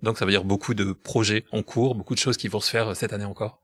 Donc 0.02 0.18
ça 0.18 0.24
veut 0.24 0.30
dire 0.30 0.44
beaucoup 0.44 0.74
de 0.74 0.92
projets 0.92 1.44
en 1.52 1.62
cours, 1.62 1.94
beaucoup 1.94 2.14
de 2.14 2.20
choses 2.20 2.36
qui 2.36 2.48
vont 2.48 2.60
se 2.60 2.70
faire 2.70 2.88
euh, 2.88 2.94
cette 2.94 3.12
année 3.12 3.24
encore. 3.24 3.60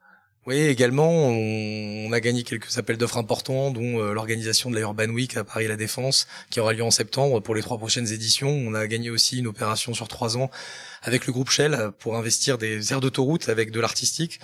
Oui, 0.46 0.56
également, 0.56 1.08
on, 1.08 2.12
a 2.12 2.20
gagné 2.20 2.42
quelques 2.42 2.76
appels 2.76 2.98
d'offres 2.98 3.16
importants, 3.16 3.70
dont 3.70 3.98
euh, 3.98 4.12
l'organisation 4.12 4.68
de 4.68 4.74
la 4.74 4.82
Urban 4.82 5.08
Week 5.08 5.38
à 5.38 5.44
Paris 5.44 5.66
La 5.68 5.76
Défense, 5.76 6.26
qui 6.50 6.60
aura 6.60 6.74
lieu 6.74 6.82
en 6.82 6.90
septembre 6.90 7.40
pour 7.40 7.54
les 7.54 7.62
trois 7.62 7.78
prochaines 7.78 8.12
éditions. 8.12 8.50
On 8.50 8.74
a 8.74 8.86
gagné 8.86 9.08
aussi 9.08 9.38
une 9.38 9.46
opération 9.46 9.94
sur 9.94 10.06
trois 10.06 10.36
ans 10.36 10.50
avec 11.02 11.26
le 11.26 11.32
groupe 11.32 11.48
Shell 11.48 11.92
pour 11.98 12.14
investir 12.16 12.58
des 12.58 12.92
aires 12.92 13.00
d'autoroute 13.00 13.48
avec 13.48 13.70
de 13.70 13.80
l'artistique 13.80 14.38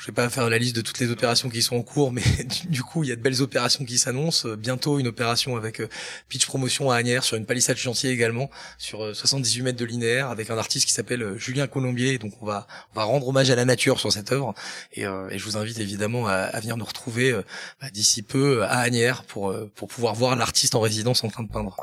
je 0.00 0.06
vais 0.06 0.12
pas 0.12 0.30
faire 0.30 0.48
la 0.48 0.56
liste 0.56 0.74
de 0.74 0.80
toutes 0.80 0.98
les 0.98 1.10
opérations 1.10 1.50
qui 1.50 1.60
sont 1.60 1.76
en 1.76 1.82
cours, 1.82 2.10
mais 2.10 2.22
du 2.68 2.82
coup, 2.82 3.04
il 3.04 3.10
y 3.10 3.12
a 3.12 3.16
de 3.16 3.20
belles 3.20 3.42
opérations 3.42 3.84
qui 3.84 3.98
s'annoncent. 3.98 4.48
Bientôt, 4.56 4.98
une 4.98 5.06
opération 5.06 5.56
avec 5.56 5.80
euh, 5.80 5.88
pitch 6.28 6.46
promotion 6.46 6.90
à 6.90 6.96
Agnières 6.96 7.22
sur 7.22 7.36
une 7.36 7.44
palissade 7.44 7.76
chantier 7.76 8.10
également, 8.10 8.50
sur 8.78 9.14
78 9.14 9.60
euh, 9.60 9.64
mètres 9.64 9.78
de 9.78 9.84
linéaire, 9.84 10.30
avec 10.30 10.48
un 10.48 10.56
artiste 10.56 10.86
qui 10.86 10.94
s'appelle 10.94 11.22
euh, 11.22 11.38
Julien 11.38 11.66
Colombier. 11.66 12.16
Donc, 12.16 12.32
on 12.40 12.46
va, 12.46 12.66
on 12.94 12.98
va 12.98 13.04
rendre 13.04 13.28
hommage 13.28 13.50
à 13.50 13.56
la 13.56 13.66
nature 13.66 14.00
sur 14.00 14.10
cette 14.10 14.32
œuvre. 14.32 14.54
Et, 14.94 15.02
et 15.02 15.38
je 15.38 15.44
vous 15.44 15.58
invite 15.58 15.78
évidemment 15.78 16.26
à, 16.26 16.34
à 16.34 16.60
venir 16.60 16.78
nous 16.78 16.84
retrouver 16.84 17.32
bah, 17.80 17.90
d'ici 17.90 18.22
peu 18.22 18.62
à 18.64 18.78
Agnières 18.78 19.24
pour, 19.24 19.54
pour 19.74 19.88
pouvoir 19.88 20.14
voir 20.14 20.34
l'artiste 20.36 20.74
en 20.74 20.80
résidence 20.80 21.24
en 21.24 21.28
train 21.28 21.42
de 21.42 21.48
peindre. 21.48 21.76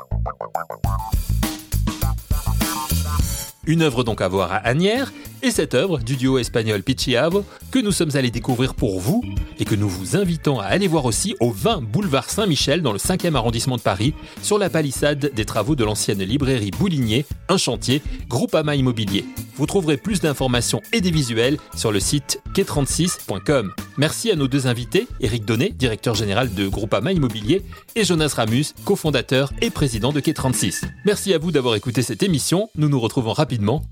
Une 3.68 3.82
œuvre 3.82 4.02
donc 4.02 4.22
à 4.22 4.28
voir 4.28 4.50
à 4.50 4.56
Agnières, 4.56 5.12
et 5.42 5.50
cette 5.50 5.74
œuvre 5.74 5.98
du 5.98 6.16
duo 6.16 6.38
espagnol 6.38 6.82
Pichiavo 6.82 7.44
que 7.70 7.78
nous 7.78 7.92
sommes 7.92 8.16
allés 8.16 8.30
découvrir 8.30 8.74
pour 8.74 8.98
vous 8.98 9.22
et 9.58 9.64
que 9.64 9.74
nous 9.74 9.88
vous 9.88 10.16
invitons 10.16 10.58
à 10.58 10.64
aller 10.64 10.88
voir 10.88 11.04
aussi 11.04 11.36
au 11.40 11.50
20 11.50 11.82
boulevard 11.82 12.30
Saint-Michel 12.30 12.82
dans 12.82 12.92
le 12.92 12.98
5e 12.98 13.34
arrondissement 13.34 13.76
de 13.76 13.82
Paris 13.82 14.14
sur 14.42 14.58
la 14.58 14.70
palissade 14.70 15.30
des 15.34 15.44
travaux 15.44 15.76
de 15.76 15.84
l'ancienne 15.84 16.22
librairie 16.22 16.70
Boulinier, 16.70 17.26
un 17.48 17.58
chantier 17.58 18.02
Groupama 18.28 18.74
Immobilier. 18.74 19.24
Vous 19.56 19.66
trouverez 19.66 19.96
plus 19.96 20.20
d'informations 20.20 20.80
et 20.92 21.00
des 21.00 21.10
visuels 21.10 21.58
sur 21.74 21.92
le 21.92 22.00
site 22.00 22.40
k36.com. 22.54 23.72
Merci 23.96 24.30
à 24.30 24.36
nos 24.36 24.46
deux 24.46 24.66
invités, 24.68 25.08
Eric 25.20 25.44
Donnet, 25.44 25.70
directeur 25.70 26.14
général 26.14 26.54
de 26.54 26.68
Groupama 26.68 27.12
Immobilier, 27.12 27.62
et 27.96 28.04
Jonas 28.04 28.34
Ramus, 28.36 28.74
cofondateur 28.84 29.52
et 29.60 29.70
président 29.70 30.12
de 30.12 30.20
K36. 30.20 30.84
Merci 31.04 31.34
à 31.34 31.38
vous 31.38 31.50
d'avoir 31.50 31.74
écouté 31.74 32.02
cette 32.02 32.22
émission. 32.22 32.70
Nous 32.76 32.88
nous 32.88 33.00
retrouvons 33.00 33.32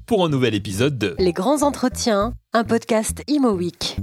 pour 0.07 0.25
un 0.25 0.29
nouvel 0.29 0.55
épisode 0.55 0.97
de 0.97 1.17
Les 1.19 1.33
grands 1.33 1.63
entretiens, 1.63 2.35
un 2.53 2.63
podcast 2.63 3.25
Imo 3.27 3.51
Week. 3.51 3.97